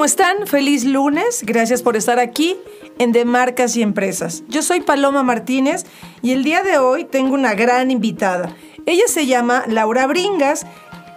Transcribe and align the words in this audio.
¿Cómo 0.00 0.06
están? 0.06 0.46
Feliz 0.46 0.86
lunes. 0.86 1.42
Gracias 1.42 1.82
por 1.82 1.94
estar 1.94 2.18
aquí 2.18 2.56
en 2.98 3.12
De 3.12 3.26
Marcas 3.26 3.76
y 3.76 3.82
Empresas. 3.82 4.44
Yo 4.48 4.62
soy 4.62 4.80
Paloma 4.80 5.22
Martínez 5.22 5.84
y 6.22 6.30
el 6.32 6.42
día 6.42 6.62
de 6.62 6.78
hoy 6.78 7.04
tengo 7.04 7.34
una 7.34 7.52
gran 7.52 7.90
invitada. 7.90 8.56
Ella 8.86 9.02
se 9.08 9.26
llama 9.26 9.64
Laura 9.66 10.06
Bringas, 10.06 10.64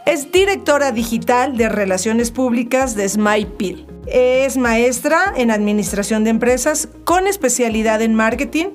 es 0.06 0.34
directora 0.34 0.92
digital 0.92 1.56
de 1.56 1.70
Relaciones 1.70 2.30
Públicas 2.32 2.94
de 2.96 3.08
SmilePil. 3.08 3.88
Es 4.08 4.58
maestra 4.58 5.32
en 5.38 5.50
Administración 5.50 6.26
de 6.26 6.32
Empresas 6.32 6.90
con 7.06 7.26
especialidad 7.26 8.02
en 8.02 8.16
Marketing. 8.16 8.66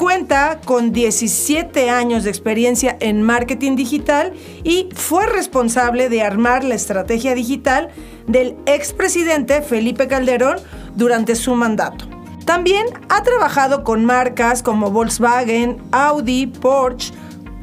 Cuenta 0.00 0.62
con 0.64 0.92
17 0.94 1.90
años 1.90 2.24
de 2.24 2.30
experiencia 2.30 2.96
en 3.00 3.20
marketing 3.20 3.76
digital 3.76 4.32
y 4.64 4.88
fue 4.94 5.26
responsable 5.26 6.08
de 6.08 6.22
armar 6.22 6.64
la 6.64 6.74
estrategia 6.74 7.34
digital 7.34 7.90
del 8.26 8.56
expresidente 8.64 9.60
Felipe 9.60 10.08
Calderón 10.08 10.56
durante 10.96 11.34
su 11.34 11.54
mandato. 11.54 12.06
También 12.46 12.86
ha 13.10 13.22
trabajado 13.24 13.84
con 13.84 14.06
marcas 14.06 14.62
como 14.62 14.90
Volkswagen, 14.90 15.76
Audi, 15.92 16.46
Porsche, 16.46 17.12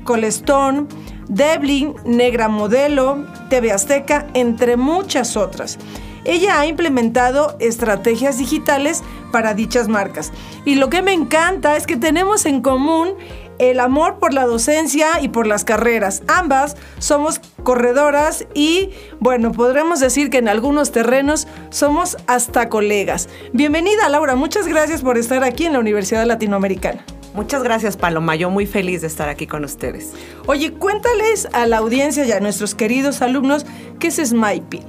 Colestone, 0.04 0.86
Devlin, 1.28 1.96
Negra 2.06 2.50
Modelo, 2.50 3.26
TV 3.50 3.72
Azteca, 3.72 4.28
entre 4.36 4.78
muchas 4.78 5.36
otras. 5.36 5.80
Ella 6.28 6.60
ha 6.60 6.68
implementado 6.68 7.56
estrategias 7.60 8.38
digitales 8.38 9.02
para 9.32 9.54
dichas 9.54 9.88
marcas. 9.88 10.32
Y 10.66 10.76
lo 10.76 10.90
que 10.90 11.02
me 11.02 11.14
encanta 11.14 11.78
es 11.78 11.88
que 11.88 11.96
tenemos 11.96 12.46
en 12.46 12.62
común 12.62 13.16
el 13.60 13.80
amor 13.80 14.20
por 14.20 14.34
la 14.34 14.46
docencia 14.46 15.22
y 15.22 15.30
por 15.30 15.48
las 15.48 15.64
carreras. 15.64 16.22
Ambas 16.28 16.76
somos 17.00 17.40
corredoras 17.64 18.46
y, 18.54 18.92
bueno, 19.20 19.52
podremos 19.52 20.00
decir 20.00 20.30
que 20.30 20.38
en 20.38 20.48
algunos 20.48 20.92
terrenos 20.92 21.48
somos 21.70 22.18
hasta 22.28 22.70
colegas. 22.70 23.30
Bienvenida, 23.54 24.10
Laura. 24.10 24.36
Muchas 24.36 24.68
gracias 24.68 25.02
por 25.02 25.18
estar 25.18 25.44
aquí 25.44 25.66
en 25.66 25.74
la 25.74 25.80
Universidad 25.80 26.26
Latinoamericana. 26.26 27.04
Muchas 27.34 27.62
gracias, 27.62 27.98
Paloma. 27.98 28.36
Yo 28.36 28.50
muy 28.50 28.66
feliz 28.66 29.02
de 29.02 29.08
estar 29.08 29.30
aquí 29.30 29.48
con 29.48 29.64
ustedes. 29.64 30.14
Oye, 30.48 30.74
cuéntales 30.74 31.48
a 31.54 31.68
la 31.68 31.78
audiencia 31.78 32.26
y 32.26 32.32
a 32.32 32.40
nuestros 32.40 32.74
queridos 32.74 33.22
alumnos 33.22 33.66
qué 34.00 34.08
es 34.08 34.16
SmilePil. 34.16 34.84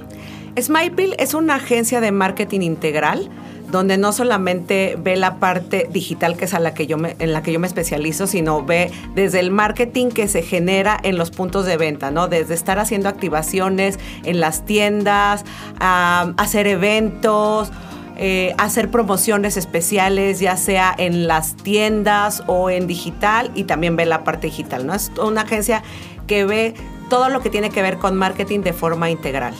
SmilePil 0.57 1.15
es 1.19 1.33
una 1.33 1.55
agencia 1.55 2.01
de 2.01 2.11
marketing 2.11 2.61
integral 2.61 3.29
donde 3.71 3.97
no 3.97 4.11
solamente 4.11 4.97
ve 4.99 5.15
la 5.15 5.35
parte 5.35 5.87
digital, 5.91 6.35
que 6.35 6.45
es 6.45 6.53
a 6.53 6.59
la 6.59 6.73
que 6.73 6.87
yo 6.87 6.97
en 6.97 7.33
la 7.33 7.43
que 7.43 7.51
yo 7.51 7.59
me 7.59 7.67
especializo, 7.67 8.27
sino 8.27 8.65
ve 8.65 8.91
desde 9.15 9.39
el 9.39 9.51
marketing 9.51 10.09
que 10.09 10.27
se 10.27 10.41
genera 10.41 10.99
en 11.03 11.17
los 11.17 11.31
puntos 11.31 11.65
de 11.65 11.77
venta, 11.77 12.11
¿no? 12.11 12.27
Desde 12.27 12.55
estar 12.55 12.79
haciendo 12.79 13.09
activaciones 13.09 13.99
en 14.23 14.39
las 14.39 14.65
tiendas, 14.65 15.45
hacer 15.79 16.67
eventos, 16.67 17.71
eh, 18.17 18.53
hacer 18.57 18.89
promociones 18.89 19.55
especiales, 19.55 20.39
ya 20.39 20.57
sea 20.57 20.93
en 20.97 21.27
las 21.27 21.55
tiendas 21.55 22.43
o 22.47 22.69
en 22.69 22.87
digital, 22.87 23.51
y 23.55 23.65
también 23.65 23.95
ve 23.95 24.05
la 24.05 24.23
parte 24.23 24.47
digital, 24.47 24.85
¿no? 24.85 24.93
Es 24.93 25.11
una 25.21 25.41
agencia 25.41 25.83
que 26.27 26.43
ve 26.43 26.73
todo 27.09 27.29
lo 27.29 27.41
que 27.41 27.49
tiene 27.49 27.69
que 27.69 27.81
ver 27.81 27.97
con 27.97 28.15
marketing 28.15 28.61
de 28.61 28.73
forma 28.73 29.09
integral. 29.09 29.53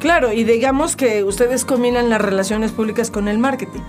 Claro, 0.00 0.32
y 0.32 0.44
digamos 0.44 0.96
que 0.96 1.22
ustedes 1.24 1.64
combinan 1.64 2.08
las 2.08 2.20
relaciones 2.20 2.72
públicas 2.72 3.10
con 3.10 3.28
el 3.28 3.38
marketing. 3.38 3.80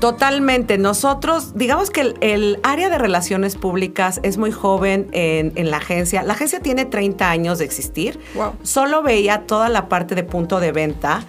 Totalmente. 0.00 0.78
Nosotros, 0.78 1.52
digamos 1.54 1.90
que 1.90 2.14
el, 2.20 2.58
área 2.64 2.88
de 2.88 2.98
relaciones 2.98 3.54
públicas 3.54 4.18
es 4.24 4.36
muy 4.36 4.50
joven 4.50 5.08
en, 5.12 5.70
la 5.70 5.76
agencia. 5.76 6.24
La 6.24 6.32
agencia 6.32 6.58
tiene 6.58 6.86
30 6.86 7.30
años 7.30 7.58
de 7.58 7.66
existir. 7.66 8.18
Solo 8.64 9.02
veía 9.02 9.46
toda 9.46 9.68
la 9.68 9.88
parte 9.88 10.16
de 10.16 10.24
punto 10.24 10.58
de 10.58 10.72
venta. 10.72 11.22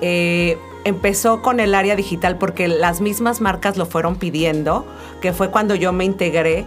Eh, 0.00 0.58
empezó 0.84 1.42
con 1.42 1.58
el 1.58 1.74
área 1.74 1.96
digital 1.96 2.38
porque 2.38 2.68
las 2.68 3.00
mismas 3.00 3.40
marcas 3.40 3.76
lo 3.76 3.86
fueron 3.86 4.14
pidiendo, 4.14 4.86
que 5.20 5.32
fue 5.32 5.50
cuando 5.50 5.74
yo 5.74 5.92
me 5.92 6.04
integré. 6.04 6.66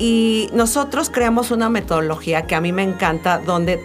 Y 0.00 0.48
nosotros 0.52 1.10
creamos 1.10 1.52
una 1.52 1.68
metodología 1.68 2.46
que 2.46 2.56
a 2.56 2.60
mí 2.60 2.72
me 2.72 2.82
encanta, 2.82 3.38
donde 3.38 3.80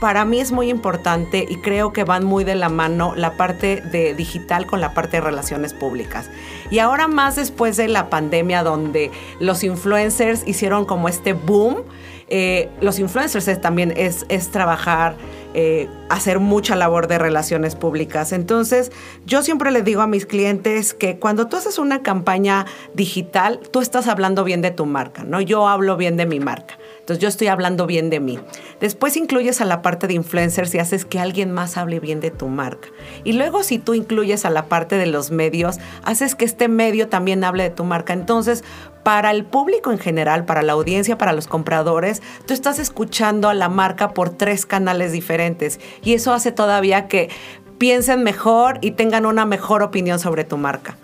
para 0.00 0.24
mí 0.24 0.40
es 0.40 0.50
muy 0.50 0.70
importante 0.70 1.46
y 1.48 1.56
creo 1.56 1.92
que 1.92 2.04
van 2.04 2.24
muy 2.24 2.42
de 2.42 2.54
la 2.54 2.70
mano 2.70 3.14
la 3.14 3.36
parte 3.36 3.82
de 3.82 4.14
digital 4.14 4.66
con 4.66 4.80
la 4.80 4.94
parte 4.94 5.18
de 5.18 5.20
relaciones 5.20 5.74
públicas. 5.74 6.30
Y 6.70 6.78
ahora 6.78 7.06
más 7.06 7.36
después 7.36 7.76
de 7.76 7.86
la 7.86 8.08
pandemia 8.08 8.62
donde 8.62 9.10
los 9.38 9.62
influencers 9.62 10.42
hicieron 10.46 10.86
como 10.86 11.08
este 11.08 11.34
boom, 11.34 11.84
eh, 12.28 12.70
los 12.80 12.98
influencers 12.98 13.60
también 13.60 13.92
es, 13.96 14.24
trabajar, 14.50 15.16
eh, 15.52 15.88
hacer 16.08 16.38
mucha 16.38 16.76
labor 16.76 17.08
de 17.08 17.18
relaciones 17.18 17.74
públicas. 17.74 18.32
Entonces, 18.32 18.92
yo 19.26 19.42
siempre 19.42 19.72
le 19.72 19.82
digo 19.82 20.00
a 20.00 20.06
mis 20.06 20.26
clientes 20.26 20.94
que 20.94 21.18
cuando 21.18 21.48
tú 21.48 21.56
haces 21.56 21.78
una 21.78 22.02
campaña 22.02 22.66
digital, 22.94 23.60
tú 23.72 23.80
estás 23.80 24.06
hablando 24.06 24.44
bien 24.44 24.62
de 24.62 24.70
tu 24.70 24.86
marca, 24.86 25.24
¿no? 25.24 25.40
Yo 25.40 25.68
hablo 25.68 25.96
bien 25.96 26.16
de 26.16 26.24
mi 26.24 26.38
marca. 26.38 26.78
Entonces 27.10 27.22
yo 27.22 27.28
estoy 27.28 27.48
hablando 27.48 27.88
bien 27.88 28.08
de 28.08 28.20
mí. 28.20 28.38
Después 28.78 29.16
incluyes 29.16 29.60
a 29.60 29.64
la 29.64 29.82
parte 29.82 30.06
de 30.06 30.14
influencers 30.14 30.72
y 30.76 30.78
haces 30.78 31.04
que 31.04 31.18
alguien 31.18 31.50
más 31.50 31.76
hable 31.76 31.98
bien 31.98 32.20
de 32.20 32.30
tu 32.30 32.46
marca. 32.46 32.88
Y 33.24 33.32
luego 33.32 33.64
si 33.64 33.80
tú 33.80 33.94
incluyes 33.94 34.44
a 34.44 34.50
la 34.50 34.66
parte 34.66 34.94
de 34.94 35.06
los 35.06 35.32
medios, 35.32 35.78
haces 36.04 36.36
que 36.36 36.44
este 36.44 36.68
medio 36.68 37.08
también 37.08 37.42
hable 37.42 37.64
de 37.64 37.70
tu 37.70 37.82
marca. 37.82 38.12
Entonces, 38.12 38.62
para 39.02 39.32
el 39.32 39.44
público 39.44 39.90
en 39.90 39.98
general, 39.98 40.44
para 40.44 40.62
la 40.62 40.74
audiencia, 40.74 41.18
para 41.18 41.32
los 41.32 41.48
compradores, 41.48 42.22
tú 42.46 42.54
estás 42.54 42.78
escuchando 42.78 43.48
a 43.48 43.54
la 43.54 43.68
marca 43.68 44.10
por 44.10 44.30
tres 44.30 44.64
canales 44.64 45.10
diferentes. 45.10 45.80
Y 46.04 46.14
eso 46.14 46.32
hace 46.32 46.52
todavía 46.52 47.08
que 47.08 47.28
piensen 47.78 48.22
mejor 48.22 48.78
y 48.82 48.92
tengan 48.92 49.26
una 49.26 49.46
mejor 49.46 49.82
opinión 49.82 50.20
sobre 50.20 50.44
tu 50.44 50.58
marca. 50.58 50.96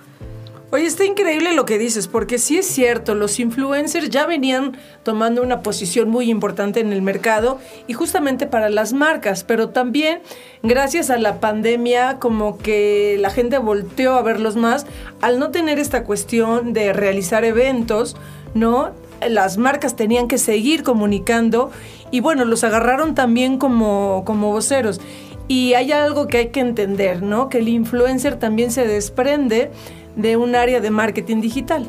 Oye, 0.73 0.87
está 0.87 1.05
increíble 1.05 1.55
lo 1.55 1.65
que 1.65 1.79
dices, 1.79 2.09
porque 2.09 2.39
sí 2.39 2.59
es 2.59 2.67
cierto, 2.67 3.15
los 3.15 3.39
influencers 3.39 4.11
ya 4.11 4.27
venían 4.27 4.77
tomando 5.05 5.41
una 5.43 5.63
posición 5.63 6.09
muy 6.09 6.29
importante 6.29 6.81
en 6.81 6.93
el 6.93 7.03
mercado 7.03 7.61
y 7.87 7.93
justamente 7.93 8.49
para 8.49 8.69
las 8.69 8.93
marcas, 8.93 9.45
pero 9.45 9.69
también 9.69 10.23
gracias 10.65 11.09
a 11.11 11.19
la 11.19 11.39
pandemia 11.39 12.19
como 12.19 12.59
que 12.59 13.17
la 13.21 13.31
gente 13.31 13.59
volteó 13.59 14.15
a 14.15 14.23
verlos 14.23 14.57
más 14.57 14.87
al 15.21 15.39
no 15.39 15.53
tener 15.53 15.79
esta 15.79 16.03
cuestión 16.03 16.73
de 16.73 16.93
realizar 16.93 17.45
eventos, 17.45 18.17
¿no? 18.55 18.91
Las 19.27 19.59
marcas 19.59 19.95
tenían 19.95 20.27
que 20.27 20.37
seguir 20.37 20.83
comunicando 20.83 21.71
y 22.11 22.19
bueno, 22.19 22.45
los 22.45 22.65
agarraron 22.65 23.15
también 23.15 23.59
como, 23.59 24.25
como 24.27 24.51
voceros. 24.51 25.01
Y 25.49 25.75
hay 25.75 25.93
algo 25.93 26.27
que 26.27 26.39
hay 26.39 26.49
que 26.49 26.59
entender, 26.59 27.23
¿no? 27.23 27.49
Que 27.49 27.59
el 27.59 27.69
influencer 27.69 28.37
también 28.37 28.73
se 28.73 28.85
desprende 28.85 29.71
de 30.17 30.37
un 30.37 30.55
área 30.57 30.81
de 30.81 30.91
marketing 30.91 31.41
digital. 31.41 31.89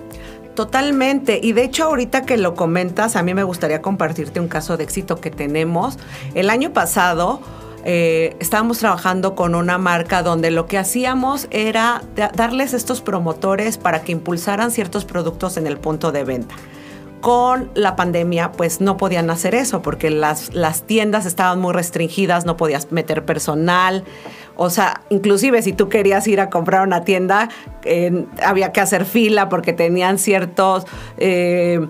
Totalmente. 0.54 1.40
Y 1.42 1.54
de 1.54 1.64
hecho, 1.64 1.86
ahorita 1.86 2.24
que 2.24 2.38
lo 2.38 2.56
comentas, 2.56 3.16
a 3.16 3.24
mí 3.24 3.34
me 3.34 3.44
gustaría 3.44 3.82
compartirte 3.82 4.40
un 4.40 4.48
caso 4.48 4.76
de 4.76 4.84
éxito 4.84 5.22
que 5.22 5.30
tenemos. 5.30 5.98
El 6.34 6.50
año 6.50 6.74
pasado 6.74 7.42
eh, 7.86 8.36
estábamos 8.40 8.80
trabajando 8.80 9.36
con 9.36 9.56
una 9.56 9.78
marca 9.78 10.24
donde 10.24 10.52
lo 10.52 10.66
que 10.66 10.78
hacíamos 10.78 11.48
era 11.52 12.02
darles 12.36 12.74
estos 12.74 13.02
promotores 13.02 13.78
para 13.78 14.02
que 14.02 14.12
impulsaran 14.12 14.72
ciertos 14.72 15.06
productos 15.06 15.58
en 15.58 15.68
el 15.68 15.78
punto 15.78 16.12
de 16.12 16.24
venta. 16.24 16.56
Con 17.22 17.72
la 17.74 17.96
pandemia, 17.96 18.52
pues 18.52 18.80
no 18.80 18.96
podían 18.98 19.30
hacer 19.30 19.56
eso 19.56 19.82
porque 19.82 20.10
las, 20.10 20.54
las 20.54 20.84
tiendas 20.84 21.26
estaban 21.26 21.60
muy 21.60 21.74
restringidas, 21.74 22.46
no 22.46 22.58
podías 22.58 22.92
meter 22.92 23.26
personal. 23.26 24.04
O 24.56 24.70
sea, 24.70 25.02
inclusive 25.10 25.62
si 25.62 25.74
tú 25.74 25.90
querías 25.90 26.28
ir 26.28 26.40
a 26.40 26.50
comprar 26.50 26.86
una 26.86 27.04
tienda, 27.04 27.50
había 28.44 28.72
que 28.72 28.82
hacer 28.82 29.06
fila 29.06 29.50
porque 29.50 29.74
tenían 29.74 30.18
ciertos... 30.18 30.86
Eh, 31.18 31.88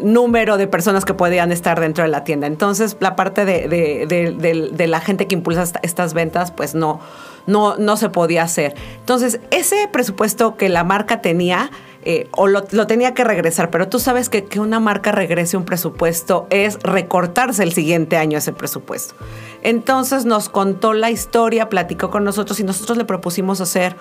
número 0.00 0.58
de 0.58 0.66
personas 0.66 1.04
que 1.04 1.14
podían 1.14 1.52
estar 1.52 1.80
dentro 1.80 2.04
de 2.04 2.10
la 2.10 2.24
tienda. 2.24 2.46
Entonces, 2.46 2.96
la 3.00 3.16
parte 3.16 3.44
de, 3.44 4.86
la 4.88 5.00
gente 5.00 5.26
que 5.26 5.34
impulsa 5.34 5.64
estas 5.82 6.14
ventas, 6.14 6.50
pues 6.52 6.74
no, 6.74 7.00
no, 7.48 7.76
no 7.78 7.96
se 7.96 8.10
podía 8.10 8.42
hacer. 8.44 8.74
Entonces, 9.00 9.40
ese 9.50 9.88
presupuesto 9.90 10.56
que 10.56 10.68
la 10.68 10.84
marca 10.84 11.22
tenía, 11.22 11.70
eh, 12.04 12.28
o 12.32 12.46
lo, 12.46 12.62
tenía 12.62 13.14
que 13.14 13.24
regresar, 13.24 13.70
pero 13.70 13.88
tú 13.88 13.98
sabes 13.98 14.28
que 14.28 14.44
que 14.44 14.60
una 14.60 14.78
marca 14.80 15.12
regrese 15.12 15.56
un 15.56 15.64
presupuesto 15.64 16.46
es 16.50 16.78
recortarse 16.82 17.62
el 17.62 17.72
siguiente 17.72 18.18
año 18.18 18.38
ese 18.38 18.52
presupuesto. 18.52 19.14
Entonces 19.62 20.26
nos 20.26 20.48
contó 20.48 20.92
la 20.92 21.10
historia, 21.10 21.68
platicó 21.68 22.10
con 22.10 22.22
nosotros 22.22 22.60
y 22.60 22.64
nosotros 22.64 22.98
le 22.98 23.04
propusimos 23.04 23.60
hacer 23.60 23.96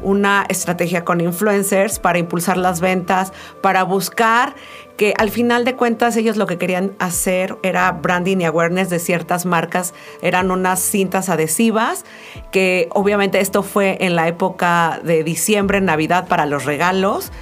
una 0.00 0.46
estrategia 0.48 1.04
con 1.04 1.20
influencers 1.20 1.98
para 1.98 2.18
impulsar 2.18 2.56
las 2.56 2.80
ventas, 2.80 3.32
para 3.60 3.82
buscar 3.82 4.54
que 4.96 5.14
al 5.16 5.30
final 5.30 5.64
de 5.64 5.74
cuentas 5.74 6.16
ellos 6.16 6.36
lo 6.36 6.46
que 6.46 6.58
querían 6.58 6.92
hacer 6.98 7.56
era 7.62 7.90
branding 7.92 8.38
y 8.38 8.44
awareness 8.44 8.90
de 8.90 8.98
ciertas 8.98 9.46
marcas, 9.46 9.94
eran 10.20 10.50
unas 10.50 10.80
cintas 10.80 11.28
adhesivas, 11.28 12.04
que 12.50 12.88
obviamente 12.90 13.40
esto 13.40 13.62
fue 13.62 13.98
en 14.00 14.16
la 14.16 14.28
época 14.28 15.00
de 15.02 15.24
diciembre, 15.24 15.80
Navidad 15.80 16.28
para 16.28 16.46
los 16.46 16.64
regalos. 16.64 17.32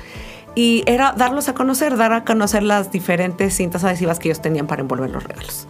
Y 0.54 0.82
era 0.86 1.12
darlos 1.12 1.48
a 1.48 1.54
conocer, 1.54 1.96
dar 1.96 2.12
a 2.12 2.24
conocer 2.24 2.64
las 2.64 2.90
diferentes 2.90 3.54
cintas 3.54 3.84
adhesivas 3.84 4.18
que 4.18 4.28
ellos 4.28 4.42
tenían 4.42 4.66
para 4.66 4.82
envolver 4.82 5.10
los 5.10 5.22
regalos. 5.22 5.68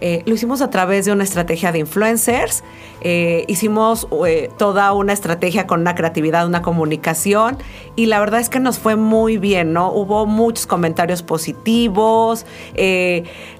Eh, 0.00 0.22
lo 0.26 0.34
hicimos 0.34 0.60
a 0.60 0.70
través 0.70 1.06
de 1.06 1.12
una 1.12 1.24
estrategia 1.24 1.72
de 1.72 1.78
influencers. 1.78 2.62
Eh, 3.00 3.44
hicimos 3.46 4.08
eh, 4.26 4.50
toda 4.58 4.92
una 4.92 5.12
estrategia 5.12 5.66
con 5.66 5.80
una 5.80 5.94
creatividad, 5.94 6.46
una 6.46 6.62
comunicación 6.62 7.58
y 7.94 8.06
la 8.06 8.18
verdad 8.18 8.40
es 8.40 8.48
que 8.48 8.58
nos 8.58 8.78
fue 8.78 8.96
muy 8.96 9.38
bien, 9.38 9.72
¿no? 9.72 9.92
Hubo 9.92 10.26
muchos 10.26 10.66
comentarios 10.66 11.22
positivos, 11.22 12.46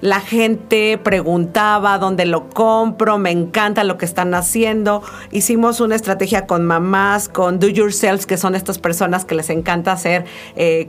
la 0.01 0.19
gente 0.19 0.97
preguntaba 0.97 1.97
dónde 1.97 2.25
lo 2.25 2.49
compro, 2.49 3.17
me 3.17 3.31
encanta 3.31 3.83
lo 3.83 3.97
que 3.97 4.05
están 4.05 4.33
haciendo. 4.33 5.01
Hicimos 5.31 5.79
una 5.79 5.95
estrategia 5.95 6.45
con 6.45 6.65
mamás, 6.65 7.29
con 7.29 7.59
do 7.59 7.67
yourselves, 7.67 8.25
que 8.25 8.37
son 8.37 8.53
estas 8.53 8.79
personas 8.79 9.25
que 9.25 9.35
les 9.35 9.49
encanta 9.49 9.91
hacer 9.91 10.25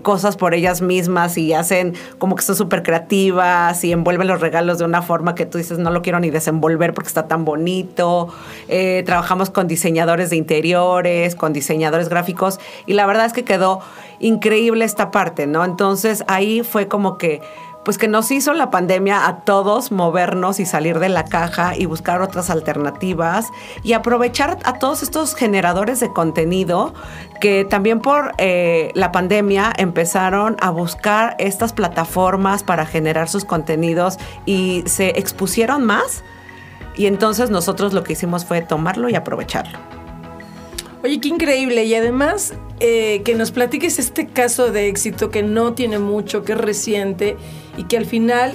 cosas 0.03 0.37
por 0.37 0.53
ellas 0.55 0.83
mismas 0.83 1.39
y 1.39 1.53
hacen 1.53 1.95
como 2.19 2.35
que 2.35 2.43
son 2.43 2.57
súper 2.57 2.83
creativas 2.83 3.83
y 3.85 3.93
envuelven 3.93 4.27
los 4.27 4.41
regalos 4.41 4.79
de 4.79 4.85
una 4.85 5.01
forma 5.01 5.35
que 5.39 5.47
tú 5.47 5.57
dices, 5.57 5.79
no 5.79 5.91
lo 5.91 6.03
quiero 6.03 6.21
ni 6.21 6.29
desenvolver 6.29 6.93
porque 6.93 7.09
está 7.09 7.27
tan 7.27 7.47
bonito. 7.47 8.29
Eh, 8.69 9.03
trabajamos 9.07 9.49
con 9.49 9.67
diseñadores 9.67 10.29
de 10.29 10.37
interiores, 10.37 11.35
con 11.35 11.55
diseñadores 11.55 12.11
gráficos 12.11 12.61
y 12.85 12.93
la 12.93 13.07
verdad 13.07 13.25
es 13.25 13.33
que 13.33 13.45
quedó 13.45 13.81
increíble 14.21 14.85
esta 14.85 15.11
parte, 15.11 15.47
¿no? 15.47 15.65
Entonces 15.65 16.25
ahí 16.29 16.63
fue 16.63 16.89
como 16.89 17.17
que 17.17 17.41
pues 17.89 17.97
que 17.97 18.07
nos 18.07 18.31
hizo 18.31 18.53
la 18.53 18.69
pandemia 18.69 19.27
a 19.27 19.39
todos 19.39 19.93
movernos 19.93 20.61
y 20.61 20.67
salir 20.67 20.99
de 20.99 21.09
la 21.09 21.25
caja 21.25 21.75
y 21.75 21.87
buscar 21.87 22.21
otras 22.21 22.51
alternativas 22.51 23.47
y 23.83 23.95
aprovechar 23.95 24.59
a 24.65 24.75
todos 24.75 25.03
estos 25.03 25.35
generadores 25.35 25.99
de 25.99 26.13
contenido 26.13 26.93
que 27.41 27.65
también 27.65 28.01
por 28.01 28.33
eh, 28.37 28.91
la 28.93 29.11
pandemia 29.11 29.73
empezaron 29.75 30.59
a 30.61 30.69
buscar 30.69 31.35
estas 31.39 31.73
plataformas 31.73 32.63
para 32.63 32.85
generar 32.85 33.27
sus 33.27 33.47
contenidos 33.47 34.19
y 34.45 34.85
se 34.85 35.19
expusieron 35.19 35.87
más. 35.87 36.25
Y 36.95 37.07
entonces 37.07 37.49
nosotros 37.49 37.95
lo 37.95 38.05
que 38.05 38.13
hicimos 38.13 38.45
fue 38.45 38.61
tomarlo 38.61 39.09
y 39.09 39.15
aprovecharlo. 39.15 39.98
Oye, 41.03 41.21
qué 41.21 41.29
increíble. 41.29 41.85
Y 41.85 41.95
además, 41.95 42.55
eh, 42.81 43.23
que 43.25 43.35
nos 43.35 43.51
platiques 43.53 43.99
este 43.99 44.27
caso 44.27 44.73
de 44.73 44.89
éxito 44.89 45.31
que 45.31 45.43
no 45.43 45.75
tiene 45.75 45.99
mucho, 45.99 46.45
que 46.45 46.53
es 46.53 46.59
reciente 46.59 47.37
y 47.77 47.85
que 47.85 47.97
al 47.97 48.07
final 48.07 48.53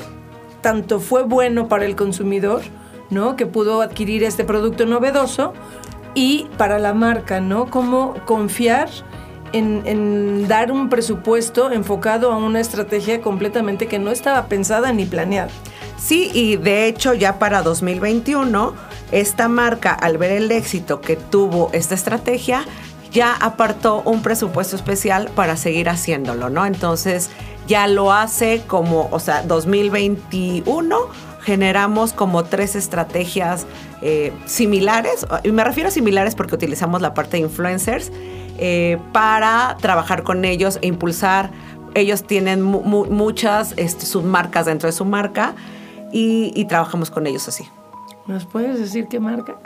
tanto 0.61 0.99
fue 0.99 1.23
bueno 1.23 1.67
para 1.67 1.85
el 1.85 1.95
consumidor, 1.95 2.61
¿no? 3.09 3.35
Que 3.35 3.45
pudo 3.45 3.81
adquirir 3.81 4.23
este 4.23 4.43
producto 4.43 4.85
novedoso 4.85 5.53
y 6.15 6.47
para 6.57 6.79
la 6.79 6.93
marca, 6.93 7.39
¿no? 7.39 7.69
Cómo 7.69 8.15
confiar 8.25 8.89
en, 9.53 9.83
en, 9.85 10.47
dar 10.47 10.71
un 10.71 10.89
presupuesto 10.89 11.71
enfocado 11.71 12.31
a 12.31 12.37
una 12.37 12.59
estrategia 12.59 13.21
completamente 13.21 13.87
que 13.87 13.99
no 13.99 14.11
estaba 14.11 14.47
pensada 14.47 14.91
ni 14.91 15.05
planeada. 15.05 15.51
Sí, 16.03 16.29
y 16.33 16.57
de 16.57 16.87
hecho 16.87 17.13
ya 17.13 17.39
para 17.39 17.61
2021, 17.61 18.73
esta 19.13 19.47
marca, 19.47 19.93
al 19.93 20.17
ver 20.17 20.31
el 20.31 20.51
éxito 20.51 20.99
que 20.99 21.15
tuvo 21.15 21.69
esta 21.71 21.95
estrategia, 21.95 22.65
ya 23.09 23.33
apartó 23.33 24.01
un 24.01 24.21
presupuesto 24.21 24.75
especial 24.75 25.29
para 25.33 25.55
seguir 25.55 25.87
haciéndolo, 25.87 26.49
¿no? 26.49 26.65
Entonces 26.65 27.29
ya 27.67 27.87
lo 27.87 28.11
hace 28.11 28.63
como, 28.67 29.07
o 29.11 29.19
sea, 29.19 29.43
2021 29.43 30.97
generamos 31.41 32.11
como 32.11 32.43
tres 32.43 32.75
estrategias 32.75 33.65
eh, 34.01 34.33
similares, 34.45 35.25
y 35.43 35.53
me 35.53 35.63
refiero 35.63 35.87
a 35.87 35.91
similares 35.91 36.35
porque 36.35 36.55
utilizamos 36.55 37.01
la 37.01 37.13
parte 37.13 37.37
de 37.37 37.43
influencers, 37.43 38.11
eh, 38.57 38.97
para 39.13 39.77
trabajar 39.79 40.23
con 40.23 40.43
ellos 40.43 40.79
e 40.81 40.87
impulsar. 40.87 41.51
Ellos 41.95 42.23
tienen 42.23 42.61
muchas 42.61 43.73
este, 43.77 44.05
submarcas 44.05 44.65
dentro 44.65 44.87
de 44.87 44.93
su 44.93 45.05
marca 45.05 45.53
y, 46.13 46.65
trabajamos 46.65 47.09
con 47.09 47.27
ellos 47.27 47.47
así. 47.47 47.67
¿Nos 48.27 48.45
puedes 48.45 48.79
decir 48.79 49.07
qué 49.07 49.19
marca? 49.19 49.57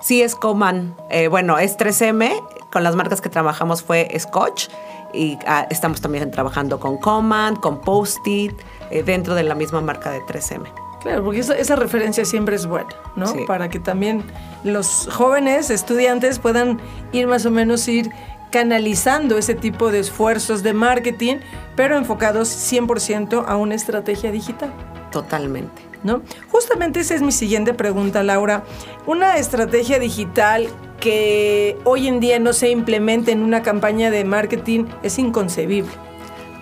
Sí, 0.00 0.22
es 0.22 0.34
Coman. 0.34 0.96
Eh, 1.10 1.28
bueno, 1.28 1.58
es 1.58 1.78
3M. 1.78 2.32
Con 2.72 2.82
las 2.82 2.96
marcas 2.96 3.20
que 3.20 3.28
trabajamos 3.28 3.82
fue 3.82 4.08
Scotch. 4.18 4.68
Y 5.14 5.38
ah, 5.46 5.66
estamos 5.70 6.00
también 6.00 6.30
trabajando 6.30 6.80
con 6.80 6.96
Coman, 6.96 7.56
con 7.56 7.80
Post-it, 7.82 8.54
eh, 8.90 9.02
dentro 9.02 9.34
de 9.34 9.44
la 9.44 9.54
misma 9.54 9.80
marca 9.82 10.10
de 10.10 10.20
3M. 10.22 10.64
Claro, 11.02 11.24
porque 11.24 11.40
esa, 11.40 11.76
referencia 11.76 12.24
siempre 12.24 12.56
es 12.56 12.66
buena, 12.66 12.90
¿no? 13.16 13.26
Para 13.46 13.68
que 13.68 13.80
también 13.80 14.24
los 14.62 15.08
jóvenes 15.12 15.68
estudiantes 15.68 16.38
puedan 16.38 16.80
ir 17.10 17.26
más 17.26 17.44
o 17.44 17.50
menos 17.50 17.86
ir 17.88 18.10
canalizando 18.50 19.36
ese 19.36 19.54
tipo 19.54 19.90
de 19.90 19.98
esfuerzos 19.98 20.62
de 20.62 20.72
marketing, 20.72 21.38
pero 21.74 21.96
enfocados 21.96 22.48
100% 22.48 23.44
a 23.46 23.56
una 23.56 23.74
estrategia 23.74 24.30
digital. 24.30 24.72
Totalmente. 25.12 25.82
¿No? 26.02 26.22
Justamente 26.50 26.98
esa 26.98 27.14
es 27.14 27.22
mi 27.22 27.30
siguiente 27.30 27.74
pregunta, 27.74 28.24
Laura. 28.24 28.64
Una 29.06 29.36
estrategia 29.36 30.00
digital 30.00 30.68
que 30.98 31.78
hoy 31.84 32.08
en 32.08 32.18
día 32.18 32.40
no 32.40 32.52
se 32.52 32.70
implemente 32.70 33.30
en 33.30 33.42
una 33.42 33.62
campaña 33.62 34.10
de 34.10 34.24
marketing 34.24 34.86
es 35.04 35.18
inconcebible. 35.20 35.92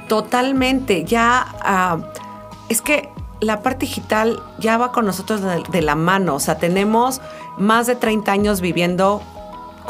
Totalmente. 0.08 1.04
Ya 1.04 1.46
ah, 1.62 1.98
es 2.68 2.82
que 2.82 3.08
la 3.40 3.62
parte 3.62 3.86
digital 3.86 4.42
ya 4.58 4.76
va 4.76 4.92
con 4.92 5.06
nosotros 5.06 5.40
de, 5.40 5.62
de, 5.70 5.80
la 5.80 5.94
mano. 5.94 6.34
O 6.34 6.40
sea, 6.40 6.58
tenemos 6.58 7.22
más 7.56 7.86
de 7.86 7.96
30 7.96 8.30
años 8.30 8.60
viviendo 8.60 9.22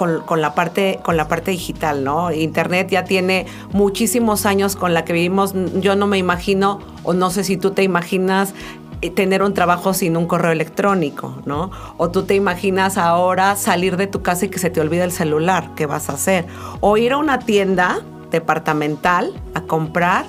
con, 0.00 0.40
la 0.40 0.54
parte, 0.54 0.98
con 1.02 1.18
la 1.18 1.28
parte 1.28 1.50
digital, 1.50 2.04
¿no? 2.04 2.32
Internet 2.32 2.88
ya 2.88 3.04
tiene 3.04 3.44
muchísimos 3.72 4.46
años 4.46 4.74
con 4.74 4.94
la 4.94 5.04
que 5.04 5.12
vivimos. 5.12 5.52
Yo 5.74 5.94
no 5.94 6.06
me 6.06 6.16
imagino, 6.16 6.80
o 7.02 7.12
no 7.12 7.28
sé 7.28 7.44
si 7.44 7.58
tú 7.58 7.72
te 7.72 7.82
imaginas 7.82 8.54
eh, 9.02 9.10
tener 9.10 9.42
un 9.42 9.52
trabajo 9.52 9.92
sin 9.92 10.16
un 10.16 10.26
correo 10.26 10.52
electrónico, 10.52 11.42
¿no? 11.44 11.70
O 11.98 12.10
tú 12.10 12.22
te 12.22 12.34
imaginas 12.34 12.96
ahora 12.96 13.56
salir 13.56 13.98
de 13.98 14.06
tu 14.06 14.22
casa 14.22 14.46
y 14.46 14.48
que 14.48 14.58
se 14.58 14.70
te 14.70 14.80
olvide 14.80 15.04
el 15.04 15.12
celular, 15.12 15.72
¿qué 15.76 15.84
vas 15.84 16.08
a 16.08 16.14
hacer? 16.14 16.46
O 16.80 16.96
ir 16.96 17.12
a 17.12 17.18
una 17.18 17.38
tienda 17.38 18.00
departamental 18.30 19.34
a 19.52 19.60
comprar 19.60 20.24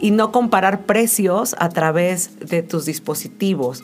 y 0.00 0.12
no 0.12 0.30
comparar 0.30 0.82
precios 0.82 1.56
a 1.58 1.68
través 1.70 2.38
de 2.38 2.62
tus 2.62 2.84
dispositivos 2.84 3.82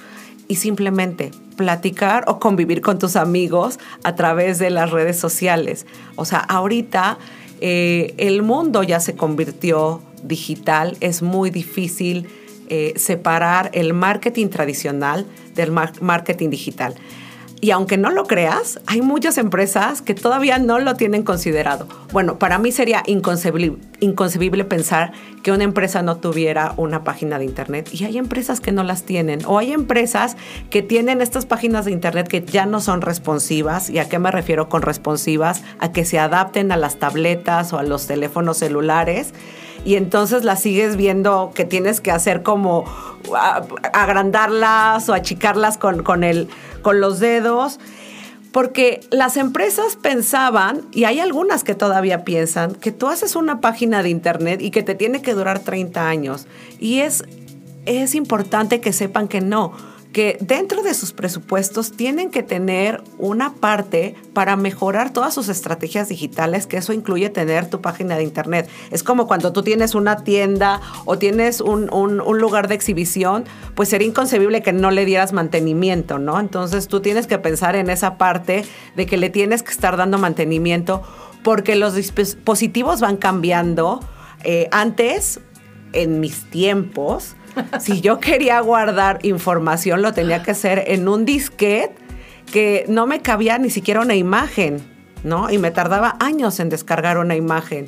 y 0.49 0.57
simplemente 0.57 1.31
platicar 1.57 2.25
o 2.27 2.39
convivir 2.39 2.81
con 2.81 2.99
tus 2.99 3.17
amigos 3.17 3.79
a 4.03 4.15
través 4.15 4.59
de 4.59 4.71
las 4.71 4.91
redes 4.91 5.19
sociales. 5.19 5.87
O 6.17 6.25
sea, 6.25 6.39
ahorita 6.39 7.19
eh, 7.61 8.15
el 8.17 8.43
mundo 8.43 8.83
ya 8.83 9.01
se 9.01 9.15
convirtió 9.15 10.03
digital, 10.23 10.97
es 11.01 11.23
muy 11.23 11.51
difícil 11.51 12.29
eh, 12.69 12.95
separar 12.97 13.71
el 13.75 13.93
marketing 13.93 14.49
tradicional 14.49 15.27
del 15.55 15.71
marketing 15.71 16.51
digital. 16.51 16.95
Y 17.65 17.71
aunque 17.71 17.97
no 17.97 18.11
lo 18.11 18.25
creas, 18.25 18.81
hay 18.89 19.03
muchas 19.03 19.39
empresas 19.39 20.03
que 20.03 20.15
todavía 20.15 20.59
no 20.59 20.81
lo 20.81 20.97
tienen 20.97 21.23
considerado. 21.23 21.87
Bueno, 22.13 22.37
para 22.37 22.59
mí 22.59 22.73
sería 22.73 23.05
inconcebible, 23.07 24.65
pensar 24.65 25.13
que 25.45 25.53
una 25.53 25.63
empresa 25.63 26.03
no 26.03 26.17
tuviera 26.17 26.75
una 26.77 27.05
página 27.05 27.39
de 27.39 27.45
Internet. 27.45 27.89
Y 27.93 28.03
hay 28.03 28.19
empresas 28.19 28.61
que 28.61 28.73
no 28.73 28.83
las 28.83 29.05
tienen. 29.05 29.43
O 29.47 29.61
hay 29.61 29.73
empresas 29.73 30.37
que 30.71 30.83
tienen 30.83 31.23
estas 31.23 31.47
páginas 31.47 31.85
de 31.85 31.93
Internet 31.93 32.27
que 32.27 32.45
ya 32.45 32.67
no 32.67 32.81
son 32.81 33.01
responsivas. 33.01 33.91
¿Y 33.91 34.01
a 34.01 34.09
qué 34.09 34.19
me 34.19 34.33
refiero 34.33 34.69
con 34.69 34.83
responsivas? 34.83 35.63
A 35.79 35.93
que 35.93 36.05
se 36.05 36.19
adapten 36.19 36.73
a 36.73 36.77
las 36.77 36.97
tabletas 36.97 37.73
o 37.73 37.79
a 37.79 37.85
los 37.85 38.09
teléfonos 38.09 38.57
celulares 38.57 39.35
y 39.85 39.97
entonces 39.97 40.45
las 40.45 40.61
sigues 40.61 40.97
viendo 40.97 41.53
que 41.55 41.65
tienes 41.65 42.01
que 42.01 42.11
hacer 42.11 42.43
como 42.43 42.85
agrandarlas 43.93 45.09
o 45.09 45.15
achicarlas 45.15 45.79
con, 45.79 46.03
con, 46.03 46.25
el, 46.25 46.49
con 46.83 47.01
los 47.01 47.21
dedos. 47.21 47.81
Porque 48.53 49.01
las 49.11 49.39
empresas 49.39 49.97
pensaban, 49.97 50.83
y 50.93 51.05
hay 51.05 51.21
algunas 51.21 51.65
que 51.65 51.75
todavía 51.75 52.23
piensan, 52.23 52.75
que 52.75 52.93
tú 52.93 53.09
haces 53.09 53.35
una 53.35 53.61
página 53.63 54.03
de 54.03 54.11
internet 54.11 54.61
y 54.61 54.71
que 54.71 54.83
te 54.83 54.95
tiene 54.95 55.23
que 55.23 55.33
durar 55.33 55.61
30 55.61 56.07
años. 56.07 56.47
Y 56.79 56.99
es, 56.99 57.25
es 57.87 58.15
importante 58.15 58.81
que 58.83 58.93
sepan 58.93 59.27
que 59.27 59.41
no 59.41 59.73
que 60.13 60.37
dentro 60.41 60.83
de 60.83 60.93
sus 60.93 61.13
presupuestos 61.13 61.93
tienen 61.93 62.31
que 62.31 62.43
tener 62.43 63.03
una 63.19 63.55
parte 63.55 64.15
para 64.35 64.57
mejorar 64.57 65.13
todas 65.13 65.33
sus 65.33 65.49
estrategias 65.49 66.09
digitales, 66.09 66.67
que 66.67 66.77
eso 66.77 66.93
incluye 66.93 67.31
tener 67.31 67.71
tu 67.71 67.81
página 67.81 68.17
de 68.17 68.23
internet. 68.23 68.69
Es 68.91 69.03
como 69.03 69.27
cuando 69.27 69.53
tú 69.53 69.63
tienes 69.63 69.95
una 69.95 70.23
tienda 70.23 70.81
o 71.07 71.17
tienes 71.17 71.63
un, 71.63 71.87
lugar 72.19 72.69
de 72.69 72.75
exhibición, 72.75 73.45
pues 73.75 73.89
sería 73.89 74.07
inconcebible 74.07 74.63
que 74.63 74.73
no 74.73 74.91
le 74.91 75.05
dieras 75.07 75.33
mantenimiento, 75.33 76.19
¿no? 76.19 76.39
Entonces 76.39 76.89
tú 76.89 77.01
tienes 77.01 77.27
que 77.27 77.39
pensar 77.39 77.75
en 77.75 77.89
esa 77.89 78.19
parte 78.19 78.65
de 78.97 79.07
que 79.07 79.17
le 79.17 79.31
tienes 79.31 79.63
que 79.63 79.71
estar 79.71 79.97
dando 79.97 80.19
mantenimiento 80.19 81.03
porque 81.43 81.75
los 81.75 81.95
dispositivos 81.95 83.01
van 83.01 83.17
cambiando. 83.17 84.01
Eh, 84.45 84.69
antes, 84.73 85.41
en 85.93 86.21
mis 86.21 86.51
tiempos, 86.51 87.37
si 87.81 88.01
yo 88.01 88.21
quería 88.21 88.61
guardar 88.61 89.19
información, 89.23 90.03
lo 90.03 90.13
tenía 90.13 90.43
que 90.43 90.53
hacer 90.53 90.85
en 90.87 91.09
un 91.09 91.25
disquete 91.25 91.95
que 92.53 92.85
no 92.89 93.07
me 93.07 93.21
cabía 93.21 93.59
ni 93.59 93.71
siquiera 93.71 94.01
una 94.01 94.15
imagen, 94.15 94.83
¿no? 95.25 95.51
Y 95.51 95.59
me 95.59 95.71
tardaba 95.71 96.17
años 96.21 96.61
en 96.61 96.69
descargar 96.69 97.19
una 97.19 97.37
imagen. 97.37 97.87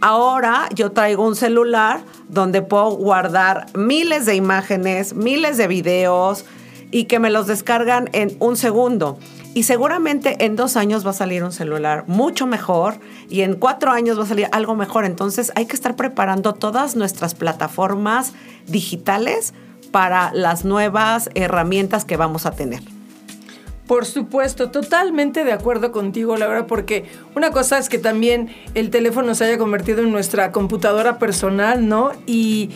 Ahora 0.00 0.68
yo 0.74 0.92
traigo 0.92 1.26
un 1.26 1.36
celular 1.36 2.00
donde 2.28 2.62
puedo 2.62 2.90
guardar 2.92 3.66
miles 3.74 4.24
de 4.24 4.34
imágenes, 4.34 5.14
miles 5.14 5.58
de 5.58 5.66
videos 5.66 6.46
y 6.90 7.04
que 7.04 7.18
me 7.18 7.30
los 7.30 7.46
descargan 7.46 8.08
en 8.12 8.34
un 8.40 8.56
segundo. 8.56 9.18
Y 9.52 9.64
seguramente 9.64 10.44
en 10.44 10.54
dos 10.54 10.76
años 10.76 11.04
va 11.04 11.10
a 11.10 11.14
salir 11.14 11.42
un 11.42 11.52
celular 11.52 12.04
mucho 12.06 12.46
mejor 12.46 13.00
y 13.28 13.40
en 13.40 13.54
cuatro 13.54 13.90
años 13.90 14.18
va 14.18 14.22
a 14.22 14.26
salir 14.26 14.48
algo 14.52 14.76
mejor. 14.76 15.04
Entonces 15.04 15.50
hay 15.56 15.66
que 15.66 15.74
estar 15.74 15.96
preparando 15.96 16.54
todas 16.54 16.94
nuestras 16.94 17.34
plataformas 17.34 18.32
digitales 18.66 19.52
para 19.90 20.32
las 20.32 20.64
nuevas 20.64 21.30
herramientas 21.34 22.04
que 22.04 22.16
vamos 22.16 22.46
a 22.46 22.52
tener. 22.52 22.80
Por 23.90 24.06
supuesto, 24.06 24.70
totalmente 24.70 25.42
de 25.42 25.50
acuerdo 25.50 25.90
contigo, 25.90 26.36
Laura, 26.36 26.68
porque 26.68 27.06
una 27.34 27.50
cosa 27.50 27.76
es 27.76 27.88
que 27.88 27.98
también 27.98 28.48
el 28.74 28.88
teléfono 28.88 29.34
se 29.34 29.46
haya 29.46 29.58
convertido 29.58 30.02
en 30.02 30.12
nuestra 30.12 30.52
computadora 30.52 31.18
personal, 31.18 31.88
¿no? 31.88 32.12
Y 32.24 32.70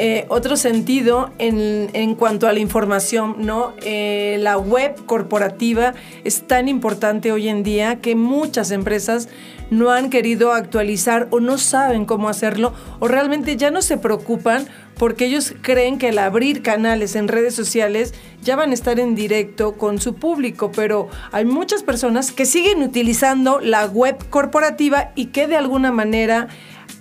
eh, 0.00 0.26
otro 0.28 0.56
sentido 0.56 1.32
en, 1.38 2.14
cuanto 2.14 2.46
a 2.46 2.52
la 2.52 2.60
información, 2.60 3.34
¿no? 3.38 3.74
Eh, 3.82 4.36
la 4.40 4.56
web 4.56 4.94
corporativa 5.06 5.92
es 6.22 6.46
tan 6.46 6.68
importante 6.68 7.32
hoy 7.32 7.48
en 7.48 7.64
día 7.64 8.00
que 8.00 8.14
muchas 8.14 8.70
empresas 8.70 9.28
no 9.70 9.90
han 9.90 10.08
querido 10.08 10.52
actualizar 10.52 11.26
o 11.30 11.40
no 11.40 11.58
saben 11.58 12.04
cómo 12.04 12.28
hacerlo 12.28 12.72
o 13.00 13.08
realmente 13.08 13.56
ya 13.56 13.72
no 13.72 13.82
se 13.82 13.98
preocupan 13.98 14.68
porque 14.96 15.26
ellos 15.26 15.54
creen 15.62 15.98
que 15.98 16.08
al 16.08 16.18
abrir 16.18 16.62
canales 16.62 17.16
en 17.16 17.26
redes 17.26 17.56
sociales 17.56 18.14
ya 18.42 18.54
van 18.54 18.70
a 18.70 18.74
estar 18.74 19.00
en 19.00 19.16
directo 19.16 19.72
con 19.72 20.00
su 20.00 20.14
público, 20.14 20.70
pero 20.74 21.08
hay 21.32 21.44
muchas 21.44 21.82
personas 21.82 22.30
que 22.30 22.46
siguen 22.46 22.82
utilizando 22.82 23.60
la 23.60 23.86
web 23.86 24.16
corporativa 24.30 25.10
y 25.16 25.26
que 25.26 25.48
de 25.48 25.56
alguna 25.56 25.90
manera 25.90 26.48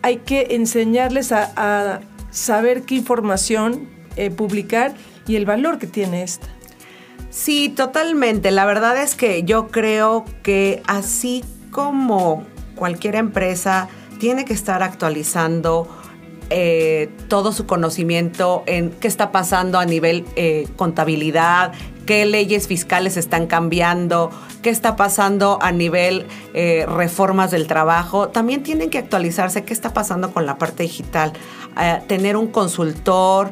hay 0.02 0.18
que 0.18 0.48
enseñarles 0.52 1.32
a, 1.32 2.02
saber 2.38 2.84
qué 2.84 2.96
información 2.96 3.88
eh, 4.16 4.30
publicar 4.30 4.94
y 5.28 5.36
el 5.36 5.46
valor 5.46 5.80
que 5.80 5.88
tiene 5.88 6.24
esta. 6.24 6.48
Sí, 7.30 7.70
totalmente. 7.70 8.52
La 8.52 8.66
verdad 8.66 9.02
es 9.02 9.16
que 9.16 9.44
yo 9.44 9.68
creo 9.68 10.24
que 10.44 10.82
así 10.88 11.44
como 11.72 12.46
cualquier 12.76 13.16
empresa 13.16 13.90
tiene 14.20 14.46
que 14.46 14.54
estar 14.54 14.84
actualizando 14.84 15.88
eh, 16.50 17.10
todo 17.28 17.52
su 17.52 17.66
conocimiento 17.66 18.64
en 18.68 18.92
qué 18.92 19.08
está 19.08 19.32
pasando 19.32 19.80
a 19.80 19.86
nivel 19.86 20.26
eh, 20.36 20.68
contabilidad, 20.78 21.74
qué 22.08 22.26
leyes 22.26 22.68
fiscales 22.68 23.18
están 23.18 23.46
cambiando, 23.46 24.32
qué 24.64 24.72
está 24.72 24.96
pasando 24.96 25.60
a 25.62 25.72
nivel 25.72 26.26
eh, 26.56 26.88
reformas 26.88 27.52
del 27.52 27.68
trabajo. 27.68 28.30
También 28.30 28.64
tienen 28.64 28.90
que 28.90 28.98
actualizarse 28.98 29.64
qué 29.64 29.74
está 29.74 29.94
pasando 29.94 30.34
con 30.34 30.48
la 30.48 30.58
parte 30.58 30.82
digital, 30.82 31.34
tener 32.08 32.36
un 32.38 32.48
consultor, 32.48 33.52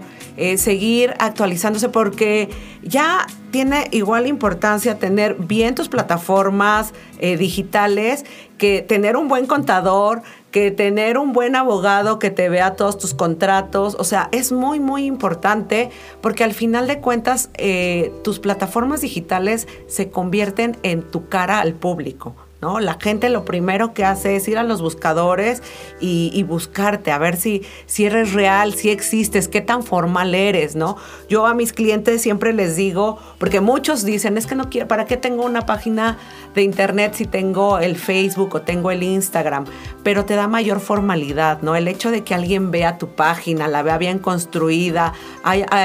seguir 0.57 1.13
actualizándose 1.19 1.89
porque 1.89 2.49
ya 2.81 3.27
tiene 3.51 3.87
igual 3.91 4.25
importancia 4.25 4.97
tener 4.97 5.35
bien 5.35 5.75
tus 5.75 5.89
plataformas 5.89 6.91
digitales 7.19 8.25
que 8.57 8.81
tener 8.81 9.15
un 9.15 9.27
buen 9.27 9.45
contador, 9.45 10.23
que 10.55 10.71
tener 10.71 11.17
un 11.17 11.33
buen 11.33 11.53
abogado 11.57 12.17
que 12.17 12.31
te 12.31 12.47
vea 12.47 12.77
todos 12.77 12.97
tus 12.97 13.13
contratos, 13.13 13.97
o 13.99 14.05
sea, 14.05 14.29
es 14.31 14.53
muy, 14.53 14.79
muy 14.79 15.03
importante 15.03 15.89
porque 16.21 16.45
al 16.45 16.53
final 16.53 16.87
de 16.87 17.01
cuentas 17.01 17.49
eh, 17.55 18.13
tus 18.23 18.39
plataformas 18.39 19.01
digitales 19.01 19.67
se 19.87 20.09
convierten 20.09 20.77
en 20.81 21.03
tu 21.11 21.27
cara 21.27 21.59
al 21.59 21.73
público. 21.73 22.37
La 22.61 22.97
gente 22.99 23.29
lo 23.29 23.45
primero 23.45 23.93
que 23.93 24.03
hace 24.03 24.35
es 24.35 24.47
ir 24.47 24.57
a 24.57 24.63
los 24.63 24.81
buscadores 24.81 25.61
y, 25.99 26.41
buscarte, 26.43 27.11
a 27.11 27.19
ver 27.19 27.37
si, 27.37 27.63
si 27.85 28.05
eres 28.05 28.33
real, 28.33 28.73
si 28.73 28.89
existes, 28.89 29.47
qué 29.47 29.61
tan 29.61 29.83
formal 29.83 30.33
eres, 30.33 30.75
¿no? 30.75 30.97
Yo 31.29 31.45
a 31.45 31.53
mis 31.53 31.73
clientes 31.73 32.23
siempre 32.23 32.53
les 32.53 32.75
digo, 32.75 33.19
porque 33.37 33.61
muchos 33.61 34.03
dicen, 34.03 34.37
es 34.37 34.47
que 34.47 34.55
no 34.55 34.69
quiero, 34.69 34.87
¿para 34.87 35.05
qué 35.05 35.15
tengo 35.15 35.45
una 35.45 35.67
página 35.67 36.17
de 36.55 36.63
internet 36.63 37.13
si 37.13 37.25
tengo 37.25 37.77
el 37.77 37.97
Facebook 37.97 38.55
o 38.55 38.61
tengo 38.61 38.89
el 38.89 39.03
Instagram? 39.03 39.65
Pero 40.03 40.25
te 40.25 40.35
da 40.35 40.47
mayor 40.47 40.79
formalidad, 40.79 41.61
¿no? 41.61 41.75
El 41.75 41.87
hecho 41.87 42.09
de 42.09 42.23
que 42.23 42.33
alguien 42.33 42.71
vea 42.71 42.97
tu 42.97 43.09
página, 43.09 43.67
la 43.67 43.83
vea 43.83 43.99
bien 43.99 44.17
construida, 44.17 45.13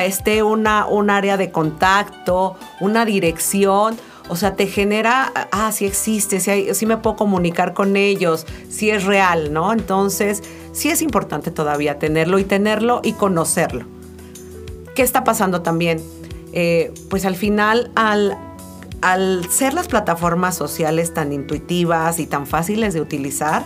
esté 0.05 0.43
una, 0.43 0.87
un 0.87 1.11
área 1.11 1.37
de 1.37 1.51
contacto, 1.51 2.57
una 2.81 3.05
dirección, 3.05 3.99
o 4.31 4.37
sea, 4.37 4.55
te 4.55 4.69
genera, 4.69 5.33
ah, 5.51 5.73
sí 5.73 5.87
existe, 5.87 6.39
sí, 6.39 6.87
me 6.87 6.97
puedo 6.97 7.17
comunicar 7.17 7.75
con 7.75 7.97
ellos, 7.97 8.47
sí 8.69 8.89
es 8.89 9.03
real, 9.03 9.53
¿no? 9.53 9.73
Entonces, 9.73 10.45
sí 10.71 10.89
es 10.89 11.03
importante 11.03 11.51
todavía 11.51 11.99
tenerlo 11.99 12.39
y 12.39 12.45
tenerlo 12.45 13.01
y 13.03 13.15
conocerlo. 13.15 13.87
¿Qué 14.95 15.03
está 15.03 15.25
pasando 15.25 15.63
también? 15.63 16.01
Eh, 16.53 16.95
pues 17.09 17.25
al 17.25 17.35
final, 17.35 17.91
al, 17.97 18.39
al 19.03 19.51
ser 19.51 19.75
las 19.75 19.89
plataformas 19.89 20.55
sociales 20.55 21.13
tan 21.13 21.33
intuitivas 21.33 22.21
y 22.21 22.27
tan 22.27 22.47
fáciles 22.47 22.95
de 22.95 23.01
utilizar, 23.01 23.65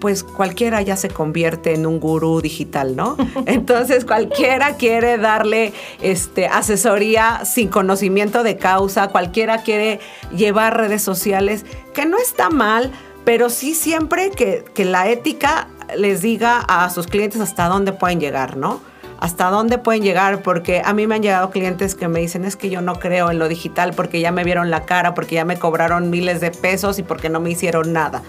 pues 0.00 0.22
cualquiera 0.22 0.82
ya 0.82 0.96
se 0.96 1.08
convierte 1.08 1.74
en 1.74 1.86
un 1.86 2.00
gurú 2.00 2.40
digital, 2.40 2.96
¿no? 2.96 3.16
Entonces 3.46 4.04
cualquiera 4.04 4.76
quiere 4.76 5.18
darle 5.18 5.72
este, 6.00 6.46
asesoría 6.46 7.44
sin 7.44 7.68
conocimiento 7.68 8.42
de 8.42 8.56
causa, 8.56 9.08
cualquiera 9.08 9.62
quiere 9.62 10.00
llevar 10.34 10.76
redes 10.76 11.02
sociales, 11.02 11.64
que 11.94 12.06
no 12.06 12.18
está 12.18 12.50
mal, 12.50 12.92
pero 13.24 13.50
sí 13.50 13.74
siempre 13.74 14.30
que, 14.30 14.64
que 14.74 14.84
la 14.84 15.08
ética 15.08 15.68
les 15.96 16.22
diga 16.22 16.60
a 16.60 16.90
sus 16.90 17.06
clientes 17.06 17.40
hasta 17.40 17.68
dónde 17.68 17.92
pueden 17.92 18.20
llegar, 18.20 18.56
¿no? 18.56 18.80
hasta 19.18 19.50
dónde 19.50 19.78
pueden 19.78 20.02
llegar, 20.02 20.42
porque 20.42 20.82
a 20.84 20.92
mí 20.92 21.06
me 21.06 21.14
han 21.14 21.22
llegado 21.22 21.50
clientes 21.50 21.94
que 21.94 22.08
me 22.08 22.20
dicen, 22.20 22.44
es 22.44 22.56
que 22.56 22.68
yo 22.68 22.80
no 22.80 22.96
creo 22.96 23.30
en 23.30 23.38
lo 23.38 23.48
digital 23.48 23.92
porque 23.94 24.20
ya 24.20 24.30
me 24.30 24.44
vieron 24.44 24.70
la 24.70 24.84
cara, 24.84 25.14
porque 25.14 25.36
ya 25.36 25.44
me 25.44 25.58
cobraron 25.58 26.10
miles 26.10 26.40
de 26.40 26.50
pesos 26.50 26.98
y 26.98 27.02
porque 27.02 27.28
no 27.28 27.40
me 27.40 27.50
hicieron 27.50 27.92
nada. 27.92 28.22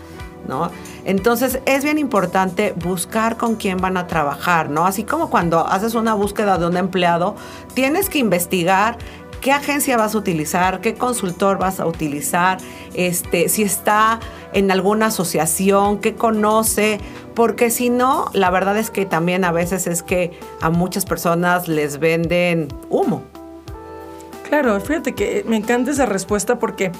Entonces 1.05 1.59
es 1.65 1.83
bien 1.83 1.97
importante 1.97 2.73
buscar 2.75 3.37
con 3.37 3.55
quién 3.55 3.77
van 3.77 3.97
a 3.97 4.07
trabajar, 4.07 4.69
¿no? 4.69 4.85
Así 4.85 5.03
como 5.03 5.29
cuando 5.29 5.65
haces 5.67 5.95
una 5.95 6.13
búsqueda 6.13 6.57
de 6.57 6.67
un 6.67 6.77
empleado, 6.77 7.35
tienes 7.73 8.09
que 8.09 8.19
investigar 8.19 8.97
qué 9.41 9.51
agencia 9.51 9.97
vas 9.97 10.15
a 10.15 10.17
utilizar, 10.17 10.81
qué 10.81 10.95
consultor 10.95 11.57
vas 11.57 11.79
a 11.79 11.85
utilizar, 11.85 12.57
este, 12.93 13.49
si 13.49 13.63
está 13.63 14.19
en 14.53 14.71
alguna 14.71 15.07
asociación, 15.07 15.99
qué 15.99 16.15
conoce, 16.15 16.99
porque 17.35 17.69
si 17.69 17.89
no, 17.89 18.29
la 18.33 18.49
verdad 18.49 18.77
es 18.77 18.89
que 18.89 19.05
también 19.05 19.45
a 19.45 19.51
veces 19.51 19.87
es 19.87 20.01
que 20.03 20.37
a 20.61 20.69
muchas 20.69 21.05
personas 21.05 21.67
les 21.67 21.99
venden 21.99 22.67
humo. 22.89 23.21
Claro, 24.49 24.79
fíjate 24.79 25.13
que 25.13 25.43
me 25.47 25.57
encanta 25.57 25.91
esa 25.91 26.05
respuesta 26.05 26.57
porque 26.57 26.91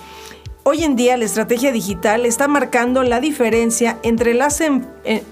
Hoy 0.70 0.84
en 0.84 0.98
día 0.98 1.16
la 1.16 1.24
estrategia 1.24 1.72
digital 1.72 2.26
está 2.26 2.50
marcando 2.50 3.02
la 3.04 3.22
diferencia 3.22 4.00
entre 4.04 4.34
las, 4.34 4.60
em, 4.60 4.84
eh, 5.06 5.24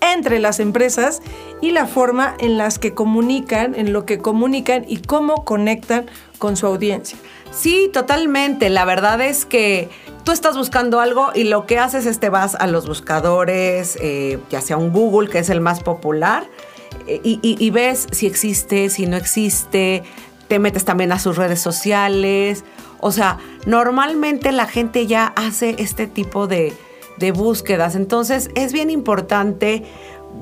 entre 0.00 0.40
las 0.40 0.58
empresas 0.58 1.22
y 1.60 1.70
la 1.70 1.86
forma 1.86 2.34
en 2.40 2.58
las 2.58 2.80
que 2.80 2.92
comunican, 2.92 3.76
en 3.76 3.92
lo 3.92 4.06
que 4.06 4.18
comunican 4.18 4.84
y 4.88 4.96
cómo 4.96 5.44
conectan 5.44 6.06
con 6.38 6.56
su 6.56 6.66
audiencia. 6.66 7.16
Sí, 7.52 7.90
totalmente. 7.92 8.70
La 8.70 8.84
verdad 8.84 9.20
es 9.20 9.46
que 9.46 9.88
tú 10.24 10.32
estás 10.32 10.56
buscando 10.56 10.98
algo 10.98 11.30
y 11.32 11.44
lo 11.44 11.64
que 11.64 11.78
haces 11.78 12.04
es 12.04 12.18
te 12.18 12.28
vas 12.28 12.56
a 12.56 12.66
los 12.66 12.88
buscadores, 12.88 13.96
eh, 14.00 14.40
ya 14.50 14.60
sea 14.60 14.78
un 14.78 14.92
Google, 14.92 15.30
que 15.30 15.38
es 15.38 15.48
el 15.48 15.60
más 15.60 15.78
popular, 15.78 16.48
eh, 17.06 17.20
y 17.22 17.70
ves 17.70 18.08
si 18.10 18.26
existe, 18.26 18.90
si 18.90 19.06
no 19.06 19.16
existe, 19.16 20.02
te 20.52 20.58
metes 20.58 20.84
también 20.84 21.12
a 21.12 21.18
sus 21.18 21.38
redes 21.38 21.60
sociales 21.60 22.62
o 23.02 23.10
sea, 23.10 23.38
normalmente 23.66 24.52
la 24.52 24.66
gente 24.66 25.08
ya 25.08 25.32
hace 25.34 25.74
este 25.78 26.06
tipo 26.06 26.46
de, 26.46 26.72
búsquedas. 27.34 27.94
Entonces 27.94 28.50
es 28.54 28.72
bien 28.72 28.90
importante 28.90 29.84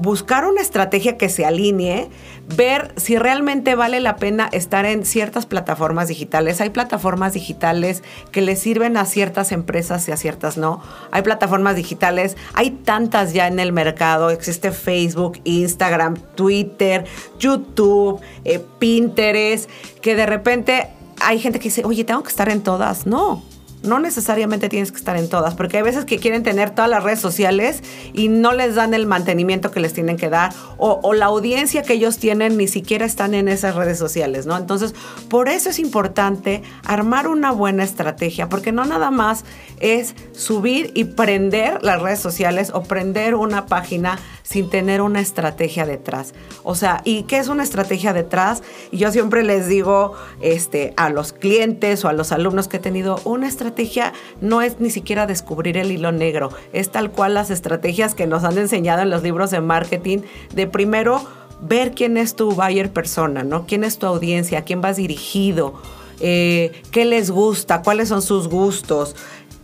buscar 0.01 0.47
una 0.47 0.61
estrategia 0.61 1.17
que 1.17 1.29
se 1.29 1.45
alinee, 1.45 2.09
ver 2.57 2.93
si 2.97 3.19
realmente 3.19 3.75
vale 3.75 4.01
la 4.01 4.17
pena 4.17 4.49
estar 4.53 4.85
en 4.85 5.05
ciertas 5.05 5.47
plataformas 5.47 6.09
digitales. 6.09 6.61
Hay 6.61 6.71
plataformas 6.71 7.33
digitales 7.33 8.03
que 8.31 8.43
le 8.43 8.57
sirven 8.57 8.97
a 8.97 9.05
ciertas 9.05 9.53
empresas 9.53 10.09
y 10.09 10.13
a 10.13 10.17
ciertas 10.17 10.57
no. 10.57 10.83
Hay 11.11 11.23
plataformas 11.23 11.77
digitales, 11.77 12.37
hay 12.55 12.71
tantas 12.71 13.33
ya 13.33 13.47
en 13.47 13.61
el 13.61 13.73
mercado. 13.73 14.31
Existe 14.31 14.73
Facebook, 14.73 15.41
Instagram, 15.45 16.17
Twitter, 16.35 17.05
YouTube, 17.39 18.21
eh, 18.45 18.61
Pinterest, 18.79 19.69
que 20.01 20.15
de 20.15 20.27
repente 20.27 20.89
hay 21.21 21.39
gente 21.39 21.59
que 21.59 21.65
dice, 21.65 21.85
oye, 21.85 22.05
tengo 22.05 22.23
que 22.23 22.31
estar 22.31 22.49
en 22.49 22.63
todas. 22.63 23.07
No. 23.07 23.43
No 23.83 23.99
necesariamente 23.99 24.69
tienes 24.69 24.93
que 24.93 24.99
estar 24.99 25.17
en 25.17 25.29
todas, 25.29 25.55
porque 25.55 25.79
hay 25.79 25.83
veces 25.83 26.05
que 26.05 26.19
quieren 26.19 26.43
tener 26.43 26.71
todas 26.71 26.91
las 26.91 27.03
redes 27.03 27.21
sociales 27.21 27.83
y 28.13 28.29
no 28.29 28.53
les 28.53 28.75
dan 28.75 28.95
el 28.95 29.07
mantenimiento 29.07 29.71
que 29.71 29.81
les 29.81 29.93
tienen 29.93 30.17
que 30.17 30.29
dar, 30.29 30.53
o, 30.77 31.13
la 31.15 31.27
audiencia 31.27 31.83
que 31.83 31.95
ellos 31.95 32.19
tienen 32.19 32.57
ni 32.57 32.69
siquiera 32.69 33.05
están 33.05 33.35
en 33.35 33.49
esas 33.49 33.75
redes 33.75 33.99
sociales, 33.99 34.47
¿no? 34.47 34.57
Entonces, 34.57 34.95
por 35.29 35.49
eso 35.49 35.71
es 35.71 35.79
importante 35.79 36.63
armar 36.85 37.27
una 37.27 37.51
buena 37.51 37.83
estrategia, 37.83 38.49
porque 38.49 38.73
no 38.73 38.85
nada 38.85 39.11
más 39.11 39.45
es 39.81 40.15
subir 40.33 40.93
y 40.95 41.05
prender 41.05 41.83
las 41.83 42.01
redes 42.01 42.21
sociales 42.21 42.71
o 42.75 42.83
prender 42.83 43.35
una 43.35 43.67
página 43.67 44.19
sin 44.43 44.69
tener 44.69 45.01
una 45.01 45.21
estrategia 45.21 45.87
detrás. 45.87 46.35
O 46.65 46.75
sea, 46.75 47.03
¿y 47.05 47.23
qué 47.23 47.39
es 47.39 47.49
una 47.49 47.63
estrategia 47.63 48.13
detrás? 48.13 48.63
Y 48.91 48.99
yo 48.99 49.13
siempre 49.13 49.45
les 49.45 49.69
digo 49.69 50.15
este, 50.41 50.93
a 50.97 51.09
los 51.09 51.33
clientes 51.33 52.05
o 52.05 52.09
a 52.09 52.13
los 52.13 52.33
alumnos 52.33 52.67
que 52.67 52.79
he 52.79 52.81
tenido, 52.81 53.21
una 53.25 53.47
estrategia 53.71 54.13
no 54.41 54.63
es 54.63 54.81
ni 54.81 54.91
siquiera 54.91 55.27
descubrir 55.27 55.77
el 55.77 55.93
hilo 55.93 56.13
negro, 56.13 56.51
es 56.73 56.91
tal 56.91 57.11
cual 57.11 57.35
las 57.35 57.51
estrategias 57.51 58.15
que 58.15 58.27
nos 58.27 58.45
han 58.45 58.59
enseñado 58.59 59.03
en 59.03 59.11
los 59.11 59.23
libros 59.23 59.51
de 59.51 59.61
marketing, 59.61 60.19
de 60.55 60.67
primero 60.67 61.23
ver 61.63 61.93
quién 61.93 62.17
es 62.17 62.35
tu 62.35 62.53
buyer 62.53 62.91
persona, 62.91 63.45
¿no? 63.45 63.67
¿Quién 63.67 63.85
es 63.85 63.99
tu 63.99 64.07
audiencia? 64.07 64.59
¿A 64.59 64.63
quién 64.63 64.81
vas 64.81 64.97
dirigido? 64.97 65.75
Eh, 66.21 66.73
¿Qué 66.91 67.05
les 67.05 67.31
gusta? 67.31 67.83
¿Cuáles 67.83 68.09
son 68.09 68.23
sus 68.23 68.49
gustos? 68.49 69.15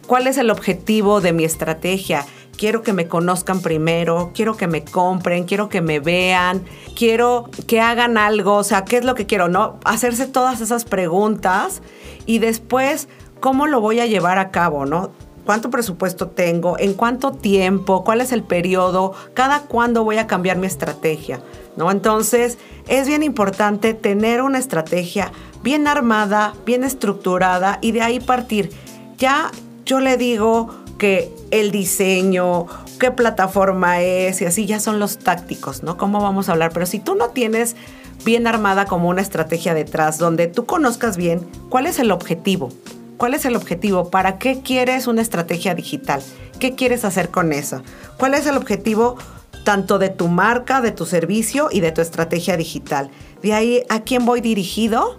¿Cuál 0.07 0.27
es 0.27 0.39
el 0.39 0.51
objetivo 0.51 1.21
de 1.21 1.33
mi 1.33 1.45
estrategia? 1.45 2.25
quiero 2.57 2.83
que 2.83 2.93
me 2.93 3.07
conozcan 3.07 3.61
primero, 3.61 4.33
quiero 4.35 4.57
que 4.57 4.67
me 4.67 4.85
compren, 4.85 5.45
quiero 5.45 5.69
que 5.69 5.81
me 5.81 6.01
vean, 6.01 6.65
quiero 6.97 7.51
que 7.67 7.81
hagan 7.81 8.19
algo, 8.19 8.55
o 8.55 8.65
sea, 8.65 8.85
¿qué 8.85 8.97
es 8.97 9.05
lo 9.05 9.15
que 9.15 9.27
quiero? 9.27 9.49
¿No? 9.49 9.79
Hacerse 9.85 10.27
todas 10.27 10.61
esas 10.61 10.85
preguntas 10.85 11.83
y 12.25 12.39
después, 12.39 13.09
¿cómo 13.47 13.69
lo 13.69 13.81
voy 13.81 14.01
a 14.01 14.07
llevar 14.07 14.41
a 14.41 14.51
cabo? 14.51 14.87
¿No? 14.87 15.13
¿Cuánto 15.45 15.71
presupuesto 15.71 16.27
tengo? 16.27 16.77
¿En 16.81 16.95
cuánto 16.95 17.31
tiempo? 17.31 18.03
¿Cuál 18.03 18.21
es 18.21 18.33
el 18.33 18.43
periodo? 18.43 19.15
¿Cada 19.35 19.61
cuándo 19.61 20.03
voy 20.03 20.19
a 20.19 20.27
cambiar 20.27 20.57
mi 20.57 20.67
estrategia? 20.67 21.39
¿No? 21.77 21.93
Entonces, 21.93 22.59
es 22.89 23.07
bien 23.07 23.23
importante 23.23 23.95
tener 23.95 24.43
una 24.43 24.59
estrategia 24.59 25.31
bien 25.63 25.87
armada, 25.87 26.55
bien 26.67 26.83
estructurada 26.83 27.79
y 27.83 27.93
de 27.93 28.03
ahí 28.03 28.19
partir. 28.19 28.73
Ya 29.17 29.53
yo 29.85 30.01
le 30.01 30.17
digo, 30.17 30.75
que 30.99 31.33
el 31.53 31.71
diseño, 31.71 32.67
qué 32.99 33.13
plataforma 33.13 34.01
es 34.01 34.41
y 34.41 34.47
así 34.47 34.67
ya 34.67 34.81
son 34.81 34.99
los 34.99 35.19
tácticos, 35.19 35.85
¿no? 35.85 35.97
¿Cómo 35.99 36.21
vamos 36.21 36.49
a 36.49 36.53
hablar? 36.53 36.73
Pero 36.73 36.87
si 36.87 36.99
tú 36.99 37.15
no 37.15 37.29
tienes 37.29 37.77
bien 38.25 38.49
armada 38.49 38.87
como 38.87 39.09
una 39.09 39.21
estrategia 39.21 39.73
detrás, 39.73 40.19
donde 40.19 40.49
tú 40.49 40.67
conozcas 40.67 41.17
bien 41.17 41.47
cuál 41.69 41.87
es 41.87 42.01
el 42.01 42.11
objetivo, 42.11 42.71
cuál 43.17 43.35
es 43.35 43.45
el 43.45 43.57
objetivo, 43.57 44.11
para 44.11 44.39
qué 44.39 44.61
quieres 44.61 45.07
una 45.07 45.23
estrategia 45.23 45.75
digital, 45.75 46.23
qué 46.59 46.75
quieres 46.75 47.05
hacer 47.05 47.31
con 47.31 47.53
eso, 47.53 47.83
cuál 48.17 48.35
es 48.35 48.47
el 48.47 48.57
objetivo 48.57 49.17
tanto 49.65 49.99
de 49.99 50.11
tu 50.11 50.29
marca, 50.29 50.81
de 50.81 50.93
tu 50.93 51.07
servicio 51.07 51.69
y 51.73 51.81
de 51.81 51.91
tu 51.93 52.01
estrategia 52.01 52.57
digital. 52.57 53.11
De 53.43 53.53
ahí 53.53 53.83
a 53.89 54.01
quién 54.01 54.25
voy 54.25 54.41
dirigido, 54.41 55.19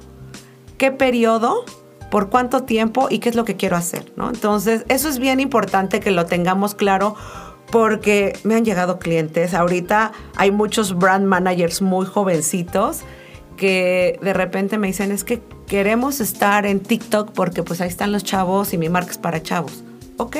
qué 0.78 0.92
periodo 0.92 1.66
por 2.10 2.30
cuánto 2.30 2.64
tiempo 2.64 3.08
y 3.10 3.20
qué 3.20 3.30
es 3.30 3.36
lo 3.36 3.44
que 3.44 3.58
quiero 3.58 3.76
hacer, 3.76 4.14
¿no? 4.16 4.30
Entonces, 4.30 4.86
eso 4.88 5.10
es 5.10 5.20
bien 5.20 5.42
importante 5.42 6.00
que 6.00 6.12
lo 6.12 6.26
tengamos 6.26 6.76
claro 6.76 7.16
porque 7.72 8.40
me 8.44 8.56
han 8.56 8.64
llegado 8.64 9.00
clientes. 9.00 9.54
Ahorita 9.54 10.14
hay 10.38 10.52
muchos 10.52 10.98
brand 10.98 11.26
managers 11.26 11.82
muy 11.82 12.06
jovencitos 12.06 13.02
que 13.58 14.20
de 14.22 14.34
repente 14.34 14.78
me 14.78 14.88
dicen, 14.88 15.12
es 15.12 15.24
que 15.24 15.42
queremos 15.68 16.22
estar 16.22 16.66
en 16.66 16.80
TikTok 16.80 17.32
porque 17.32 17.64
pues 17.64 17.82
ahí 17.82 17.90
están 17.90 18.12
los 18.12 18.24
chavos 18.24 18.74
y 18.74 18.78
mi 18.78 18.88
marca 18.88 19.12
es 19.12 19.18
para 19.18 19.44
chavos. 19.44 19.84
Ok, 20.18 20.38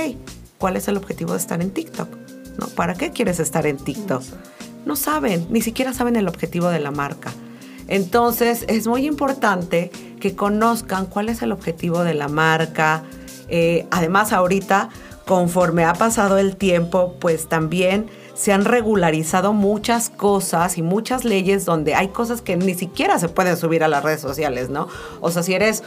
¿cuál 0.58 0.78
es 0.78 0.88
el 0.88 0.96
objetivo 0.96 1.34
de 1.34 1.40
estar 1.40 1.62
en 1.62 1.72
TikTok? 1.72 2.08
¿No? 2.58 2.68
¿Para 2.68 2.94
qué 2.94 3.12
quieres 3.12 3.40
estar 3.40 3.66
en 3.68 3.78
TikTok? 3.78 4.24
No 4.86 4.96
saben, 4.96 5.48
ni 5.50 5.62
siquiera 5.62 5.94
saben 5.94 6.16
el 6.16 6.28
objetivo 6.28 6.70
de 6.70 6.80
la 6.80 6.92
marca. 6.92 7.34
Entonces 7.88 8.66
es 8.68 8.88
muy 8.88 9.06
importante 9.06 9.92
que 10.20 10.36
conozcan 10.36 11.06
cuál 11.06 11.30
es 11.30 11.42
el 11.42 11.52
objetivo 11.52 12.04
de 12.04 12.14
la 12.14 12.28
marca. 12.28 13.04
Eh, 13.50 13.86
además, 13.92 14.34
ahorita, 14.34 14.90
conforme 15.26 15.86
ha 15.86 15.94
pasado 15.94 16.38
el 16.38 16.56
tiempo, 16.56 17.16
pues 17.20 17.48
también 17.48 18.08
se 18.38 18.54
han 18.54 18.66
regularizado 18.66 19.52
muchas 19.52 20.10
cosas 20.12 20.78
y 20.78 20.84
muchas 20.84 21.26
leyes 21.26 21.66
donde 21.66 21.96
hay 21.96 22.10
cosas 22.10 22.44
que 22.44 22.56
ni 22.56 22.76
siquiera 22.76 23.18
se 23.18 23.30
pueden 23.30 23.58
subir 23.58 23.84
a 23.84 23.88
las 23.88 24.04
redes 24.04 24.22
sociales, 24.22 24.70
¿no? 24.70 24.88
O 25.22 25.32
sea, 25.32 25.42
si 25.42 25.56
eres, 25.56 25.84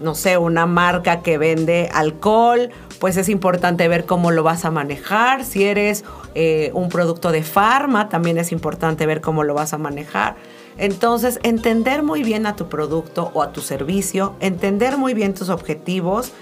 no 0.00 0.14
sé, 0.14 0.38
una 0.38 0.64
marca 0.64 1.20
que 1.20 1.36
vende 1.36 1.90
alcohol, 1.92 2.70
pues 3.00 3.18
es 3.18 3.28
importante 3.28 3.86
ver 3.86 4.06
cómo 4.06 4.30
lo 4.30 4.42
vas 4.42 4.64
a 4.64 4.70
manejar. 4.70 5.44
Si 5.44 5.64
eres 5.64 6.04
eh, 6.34 6.70
un 6.72 6.88
producto 6.88 7.32
de 7.32 7.42
farma, 7.42 8.08
también 8.08 8.38
es 8.38 8.50
importante 8.50 9.04
ver 9.04 9.20
cómo 9.20 9.44
lo 9.44 9.52
vas 9.52 9.74
a 9.74 9.78
manejar. 9.78 10.36
Entonces, 10.78 11.38
entender 11.42 12.02
muy 12.02 12.22
bien 12.22 12.46
a 12.46 12.56
tu 12.56 12.70
producto 12.70 13.30
o 13.34 13.42
a 13.42 13.52
tu 13.52 13.60
servicio, 13.60 14.36
entender 14.40 14.96
muy 14.96 15.12
bien 15.12 15.34
tus 15.34 15.50
objetivos 15.50 16.32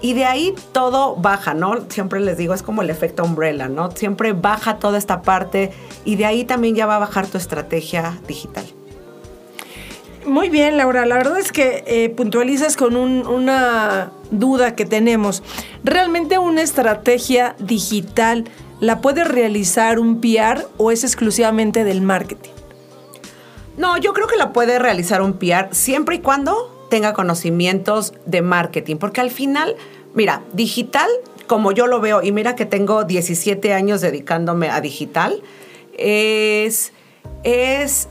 y 0.00 0.14
de 0.14 0.24
ahí 0.24 0.54
todo 0.72 1.16
baja, 1.16 1.54
¿no? 1.54 1.84
Siempre 1.88 2.20
les 2.20 2.36
digo, 2.36 2.54
es 2.54 2.62
como 2.62 2.82
el 2.82 2.90
efecto 2.90 3.24
umbrella, 3.24 3.68
¿no? 3.68 3.90
Siempre 3.90 4.32
baja 4.32 4.78
toda 4.78 4.98
esta 4.98 5.22
parte 5.22 5.72
y 6.04 6.16
de 6.16 6.26
ahí 6.26 6.44
también 6.44 6.74
ya 6.74 6.86
va 6.86 6.96
a 6.96 7.00
bajar 7.00 7.26
tu 7.26 7.38
estrategia 7.38 8.18
digital. 8.26 8.64
Muy 10.26 10.48
bien, 10.48 10.76
Laura. 10.76 11.06
La 11.06 11.16
verdad 11.16 11.38
es 11.38 11.50
que 11.50 11.82
eh, 11.86 12.10
puntualizas 12.10 12.76
con 12.76 12.94
una 12.96 14.12
duda 14.30 14.76
que 14.76 14.84
tenemos. 14.84 15.42
¿Realmente 15.82 16.38
una 16.38 16.62
estrategia 16.62 17.56
digital 17.58 18.44
la 18.80 19.00
puede 19.00 19.24
realizar 19.24 19.98
un 19.98 20.20
PR 20.20 20.66
o 20.76 20.90
es 20.90 21.04
exclusivamente 21.04 21.84
del 21.84 22.02
marketing? 22.02 22.50
No, 23.76 23.96
yo 23.96 24.12
creo 24.12 24.26
que 24.26 24.36
la 24.36 24.52
puede 24.52 24.78
realizar 24.78 25.22
un 25.22 25.34
PR 25.34 25.68
siempre 25.72 26.16
y 26.16 26.18
cuando 26.20 26.79
tenga 26.90 27.14
conocimientos 27.14 28.12
de 28.26 28.42
marketing, 28.42 28.96
porque 28.96 29.22
al 29.22 29.30
final, 29.30 29.76
mira, 30.14 30.42
digital, 30.52 31.08
como 31.46 31.72
yo 31.72 31.86
lo 31.86 32.00
veo, 32.00 32.22
y 32.22 32.32
mira 32.32 32.54
que 32.54 32.66
tengo 32.66 33.04
17 33.04 33.72
años 33.72 34.02
dedicándome 34.02 34.68
a 34.68 34.82
digital, 34.82 35.42
es, 35.96 36.92
es, 37.42 38.08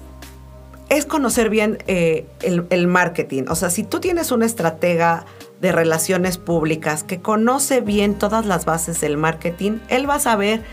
es 0.89 1.05
conocer 1.05 1.51
bien 1.51 1.77
eh, 1.85 2.25
el, 2.41 2.65
el 2.71 2.87
marketing. 2.87 3.43
O 3.49 3.55
sea, 3.55 3.69
si 3.69 3.83
tú 3.83 3.99
tienes 3.99 4.31
una 4.31 4.47
estratega 4.47 5.25
de 5.61 5.71
relaciones 5.71 6.37
públicas 6.37 7.03
que 7.03 7.19
conoce 7.19 7.81
bien 7.81 8.15
todas 8.15 8.45
las 8.45 8.65
bases 8.65 9.01
del 9.01 9.17
marketing, 9.17 9.79
él 9.89 10.09
va 10.09 10.15
a 10.15 10.19
saber 10.19 10.63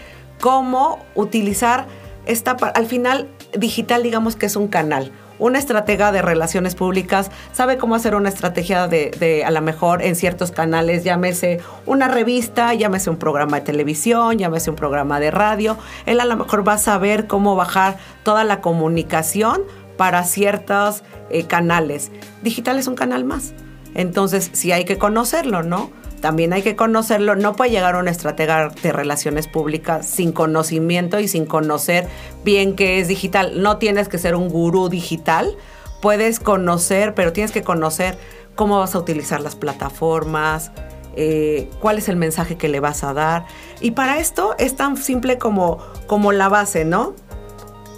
cómo 0.41 0.99
utilizar 1.15 1.87
esta... 2.27 2.53
Al 2.53 2.87
final, 2.87 3.29
digital 3.57 4.03
digamos 4.03 4.37
que 4.37 4.47
es 4.47 4.57
un 4.57 4.69
canal. 4.69 5.13
Una 5.39 5.59
estratega 5.59 6.13
de 6.13 6.23
relaciones 6.23 6.75
públicas 6.75 7.31
sabe 7.53 7.77
cómo 7.77 7.95
hacer 7.95 8.15
una 8.15 8.29
estrategia 8.29 8.89
de, 8.89 9.43
a 9.45 9.51
lo 9.51 9.61
mejor 9.61 10.03
en 10.03 10.17
ciertos 10.17 10.51
canales, 10.51 11.05
llámese 11.05 11.61
una 11.85 12.09
revista, 12.09 12.73
llámese 12.75 13.11
un 13.11 13.17
programa 13.17 13.59
de 13.59 13.67
televisión, 13.67 14.39
llámese 14.39 14.71
un 14.71 14.77
programa 14.77 15.21
de 15.21 15.31
radio. 15.31 15.77
Él 16.07 16.21
a 16.21 16.25
lo 16.25 16.37
mejor 16.37 16.67
va 16.67 16.75
a 16.75 16.79
saber 16.79 17.27
cómo 17.27 17.55
bajar 17.55 17.99
toda 18.23 18.45
la 18.45 18.61
comunicación 18.61 19.63
para 19.97 20.25
ciertos 20.25 21.03
eh, 21.31 21.45
canales. 21.45 22.11
Digital 22.43 22.79
es 22.79 22.87
un 22.87 22.95
canal 22.95 23.25
más. 23.25 23.55
Entonces, 23.95 24.51
sí 24.53 24.73
hay 24.73 24.85
que 24.85 24.99
conocerlo, 24.99 25.63
¿no? 25.63 25.91
También 26.27 26.53
hay 26.53 26.63
que 26.63 26.75
conocerlo. 26.75 27.37
No 27.37 27.55
puede 27.55 27.71
llegar 27.71 27.95
a 27.95 28.01
una 28.01 28.11
estratega 28.11 28.71
de 28.83 28.91
relaciones 28.91 29.47
públicas 29.47 30.05
sin 30.05 30.33
conocimiento 30.33 31.21
y 31.21 31.29
sin 31.29 31.47
conocer 31.47 32.09
bien 32.43 32.75
qué 32.75 32.99
es 32.99 33.07
digital. 33.07 33.63
No 33.63 33.77
tienes 33.77 34.09
que 34.09 34.19
ser 34.19 34.35
un 34.35 34.49
gurú 34.49 34.89
digital. 34.89 35.57
Puedes 36.03 36.41
conocer, 36.41 37.15
pero 37.15 37.33
tienes 37.33 37.53
que 37.53 37.63
conocer 37.63 38.19
cómo 38.57 38.81
vas 38.81 38.97
a 38.97 38.99
utilizar 38.99 39.41
las 39.41 39.55
plataformas, 39.55 40.73
eh, 41.15 41.71
cuál 41.79 41.99
es 41.99 42.09
el 42.09 42.17
mensaje 42.17 42.57
que 42.57 42.69
le 42.69 42.81
vas 42.81 43.05
a 43.05 43.13
dar. 43.13 43.47
Y 43.81 43.93
para 43.93 44.19
esto 44.19 44.57
es 44.59 44.75
tan 44.75 44.97
simple 44.97 45.39
como, 45.39 45.79
como 46.09 46.33
la 46.33 46.49
base, 46.49 46.85
¿no? 46.85 47.15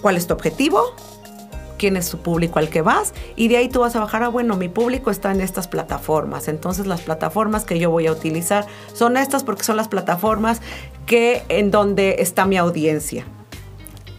¿Cuál 0.03 0.17
es 0.17 0.27
tu 0.27 0.35
objetivo? 0.35 0.83
Quién 1.79 1.97
es 1.97 2.09
tu 2.09 2.19
público 2.19 2.59
al 2.59 2.69
que 2.69 2.83
vas 2.83 3.13
y 3.35 3.47
de 3.47 3.57
ahí 3.57 3.69
tú 3.69 3.79
vas 3.79 3.95
a 3.95 4.01
bajar, 4.01 4.21
ah, 4.21 4.27
bueno, 4.27 4.55
mi 4.55 4.69
público 4.69 5.09
está 5.09 5.31
en 5.31 5.41
estas 5.41 5.67
plataformas, 5.67 6.47
entonces 6.47 6.85
las 6.85 7.01
plataformas 7.01 7.65
que 7.65 7.79
yo 7.79 7.89
voy 7.89 8.05
a 8.05 8.11
utilizar 8.11 8.67
son 8.93 9.17
estas 9.17 9.43
porque 9.43 9.63
son 9.63 9.77
las 9.77 9.87
plataformas 9.87 10.61
que 11.07 11.41
en 11.49 11.71
donde 11.71 12.17
está 12.19 12.45
mi 12.45 12.57
audiencia. 12.57 13.25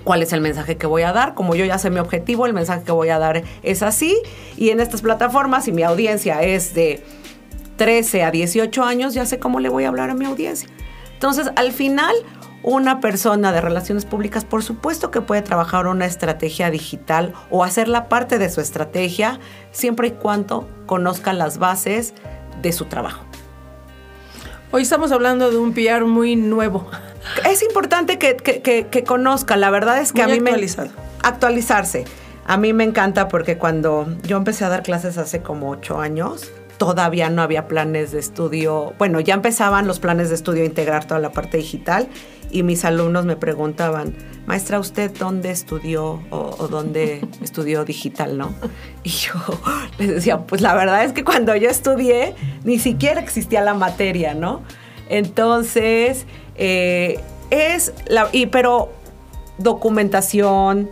¿Cuál 0.03 0.23
es 0.23 0.33
el 0.33 0.41
mensaje 0.41 0.77
que 0.77 0.87
voy 0.87 1.03
a 1.03 1.13
dar? 1.13 1.35
Como 1.35 1.55
yo 1.55 1.65
ya 1.65 1.79
sé 1.79 1.91
mi 1.91 2.01
objetivo, 2.01 2.47
el 2.47 2.55
mensaje 2.55 2.83
que 2.83 2.93
voy 2.93 3.11
a 3.11 3.19
dar 3.19 3.45
es 3.63 3.83
así 3.83 4.17
y 4.57 4.71
en 4.71 4.81
estas 4.81 5.03
plataformas 5.03 5.67
si 5.67 5.73
mi 5.73 5.83
audiencia 5.83 6.43
es 6.43 6.75
de 6.75 7.05
13 7.77 8.25
a 8.25 8.31
18 8.31 8.83
años, 8.83 9.15
ya 9.15 9.27
sé 9.27 9.39
cómo 9.39 9.61
le 9.61 9.69
voy 9.69 9.85
a 9.85 9.89
hablar 9.89 10.11
a 10.11 10.15
mi 10.15 10.25
audiencia. 10.25 10.69
Entonces, 11.13 11.51
al 11.55 11.73
final, 11.73 12.15
una 12.63 13.01
persona 13.01 13.53
de 13.53 13.61
relaciones 13.61 14.05
públicas, 14.05 14.45
por 14.45 14.63
supuesto 14.63 15.11
que 15.11 15.21
puede 15.21 15.43
trabajar 15.43 15.87
una 15.87 16.07
estrategia 16.07 16.71
digital 16.71 17.33
o 17.51 17.65
hacerla 17.65 18.09
parte 18.09 18.39
de 18.39 18.51
su 18.51 18.61
estrategia, 18.61 19.41
siempre 19.73 20.09
y 20.09 20.11
cuando 20.13 20.69
conozca 20.87 21.33
las 21.33 21.59
bases 21.59 22.15
de 22.61 22.73
su 22.73 22.85
trabajo. 22.85 23.25
Hoy 24.73 24.83
estamos 24.83 25.11
hablando 25.11 25.51
de 25.51 25.57
un 25.57 25.73
PR 25.73 26.05
muy 26.05 26.37
nuevo. 26.37 26.89
Es 27.49 27.63
importante 27.63 28.19
que, 28.19 28.37
que, 28.37 29.05
conozca, 29.05 29.57
la 29.57 29.71
verdad 29.71 29.99
es 30.01 30.13
que 30.13 30.23
a 30.23 30.27
mí 30.27 30.35
actualizado. 30.35 30.89
me... 30.89 30.95
Actualizarse. 31.23 32.05
A 32.47 32.57
mí 32.57 32.73
me 32.73 32.85
encanta 32.85 33.29
porque 33.29 33.59
cuando 33.59 34.07
yo 34.23 34.37
empecé 34.37 34.65
a 34.65 34.69
dar 34.69 34.83
clases 34.83 35.19
hace 35.19 35.43
como 35.43 35.71
ocho 35.71 36.01
años, 36.01 36.51
todavía 36.81 37.29
no 37.29 37.43
había 37.43 37.69
planes 37.69 38.11
de 38.11 38.19
estudio. 38.19 38.95
Bueno, 38.97 39.21
ya 39.21 39.35
empezaban 39.35 39.87
los 39.87 40.01
planes 40.01 40.31
de 40.31 40.35
estudio 40.35 40.63
a 40.63 40.65
integrar 40.65 41.05
toda 41.05 41.21
la 41.21 41.31
parte 41.31 41.59
digital 41.59 42.09
y 42.51 42.63
mis 42.63 42.87
alumnos 42.87 43.27
me 43.27 43.37
preguntaban, 43.37 44.15
maestra, 44.47 44.81
¿usted 44.81 45.11
dónde 45.19 45.51
estudió 45.51 46.23
o, 46.31 46.69
dónde 46.69 47.21
estudió 47.43 47.85
digital, 47.85 48.39
no? 48.39 48.55
Y 49.03 49.11
yo 49.11 49.35
les 49.99 50.09
decía, 50.09 50.39
pues 50.39 50.63
la 50.63 50.75
verdad 50.75 51.05
es 51.05 51.13
que 51.13 51.23
cuando 51.23 51.55
yo 51.55 51.69
estudié 51.69 52.35
ni 52.65 52.79
siquiera 52.79 53.21
existía 53.21 53.61
la 53.61 53.75
materia, 53.75 54.33
¿no? 54.33 54.63
Entonces, 55.11 56.25
eh, 56.55 57.21
es 57.51 57.93
la, 58.07 58.31
y, 58.33 58.47
pero 58.47 58.91
documentación, 59.59 60.91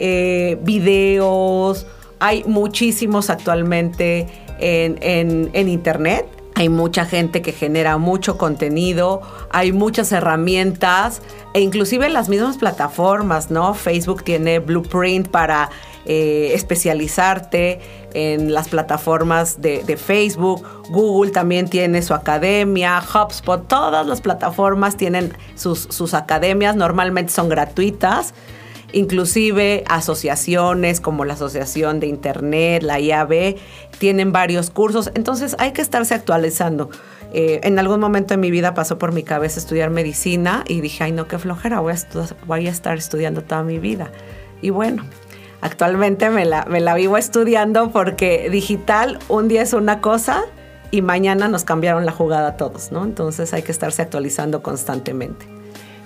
eh, 0.00 0.58
videos, 0.60 1.86
hay 2.18 2.44
muchísimos 2.44 3.30
actualmente 3.30 4.26
en, 4.60 5.68
Internet. 5.68 6.26
Hay 6.54 6.68
mucha 6.68 7.06
gente 7.06 7.40
que 7.42 7.52
genera 7.52 7.96
mucho 7.96 8.36
contenido, 8.36 9.22
hay 9.50 9.72
muchas 9.72 10.12
herramientas 10.12 11.22
e 11.54 11.60
inclusive 11.60 12.08
las 12.10 12.28
mismas 12.28 12.58
plataformas, 12.58 13.50
¿no? 13.50 13.72
Facebook 13.72 14.24
tiene 14.24 14.58
Blueprint 14.58 15.28
para 15.28 15.70
eh, 16.04 16.50
especializarte 16.52 17.80
en 18.12 18.52
las 18.52 18.68
plataformas 18.68 19.62
de, 19.62 19.96
Facebook, 19.96 20.66
Google 20.90 21.30
también 21.30 21.68
tiene 21.68 22.02
su 22.02 22.12
academia, 22.12 23.00
HubSpot, 23.00 23.66
todas 23.66 24.06
las 24.06 24.20
plataformas 24.20 24.96
tienen 24.96 25.32
sus, 25.54 25.80
sus 25.90 26.12
academias, 26.12 26.76
normalmente 26.76 27.32
son 27.32 27.48
gratuitas 27.48 28.34
inclusive 28.92 29.84
asociaciones 29.88 31.00
como 31.00 31.24
la 31.24 31.34
Asociación 31.34 32.00
de 32.00 32.06
Internet, 32.06 32.82
la 32.82 33.00
IAB, 33.00 33.56
tienen 33.98 34.32
varios 34.32 34.70
cursos, 34.70 35.10
entonces 35.14 35.56
hay 35.58 35.72
que 35.72 35.82
estarse 35.82 36.14
actualizando. 36.14 36.90
Eh, 37.32 37.60
en 37.62 37.78
algún 37.78 38.00
momento 38.00 38.34
de 38.34 38.38
mi 38.38 38.50
vida 38.50 38.74
pasó 38.74 38.98
por 38.98 39.12
mi 39.12 39.22
cabeza 39.22 39.60
estudiar 39.60 39.90
medicina 39.90 40.64
y 40.66 40.80
dije, 40.80 41.04
ay 41.04 41.12
no, 41.12 41.28
qué 41.28 41.38
flojera, 41.38 41.80
voy 41.80 42.66
a, 42.66 42.70
estar 42.70 42.98
estudiando 42.98 43.42
toda 43.42 43.62
mi 43.62 43.78
vida. 43.78 44.10
Y 44.62 44.70
bueno, 44.70 45.04
actualmente 45.60 46.30
me 46.30 46.44
la, 46.44 46.64
me 46.66 46.80
la 46.80 46.94
vivo 46.94 47.16
estudiando 47.16 47.90
porque 47.90 48.48
digital 48.50 49.18
un 49.28 49.48
día 49.48 49.62
es 49.62 49.72
una 49.72 50.00
cosa 50.00 50.42
y 50.90 51.02
mañana 51.02 51.46
nos 51.46 51.64
cambiaron 51.64 52.04
la 52.04 52.12
jugada 52.12 52.48
a 52.48 52.56
todos, 52.56 52.90
¿no? 52.90 53.04
Entonces 53.04 53.54
hay 53.54 53.62
que 53.62 53.70
estarse 53.70 54.02
actualizando 54.02 54.62
constantemente. 54.62 55.59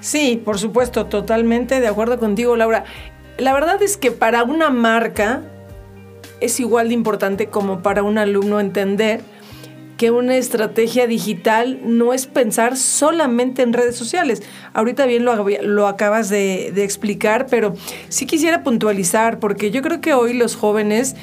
Sí, 0.05 0.39
por 0.45 0.59
supuesto, 0.59 1.07
totalmente 1.07 1.81
de 1.81 1.87
acuerdo 1.87 2.19
contigo, 2.19 2.57
Laura. 2.57 2.85
La 3.39 3.55
verdad 3.55 3.83
es 3.83 3.97
que 3.97 4.11
para 4.11 4.43
una 4.43 4.69
marca 4.69 5.41
es 6.43 6.61
igual 6.61 6.89
de 6.89 6.95
importante 6.95 7.47
como 7.47 7.81
para 7.81 8.03
un 8.03 8.19
alumno 8.19 8.61
entender 8.61 9.23
que 9.97 10.11
una 10.11 10.37
estrategia 10.37 11.07
digital 11.07 11.81
no 11.85 12.13
es 12.13 12.27
pensar 12.27 12.77
solamente 12.77 13.63
en 13.63 13.73
redes 13.73 13.97
sociales. 13.97 14.43
Ahorita 14.75 15.07
bien 15.07 15.25
lo, 15.25 15.87
acabas 15.87 16.29
de, 16.29 16.67
explicar, 16.85 17.47
pero 17.47 17.73
sí 18.11 18.27
quisiera 18.27 18.63
puntualizar, 18.63 19.39
porque 19.39 19.71
yo 19.71 19.81
creo 19.81 20.03
que 20.03 20.13
hoy 20.13 20.35
los 20.35 20.55
jóvenes 20.55 21.17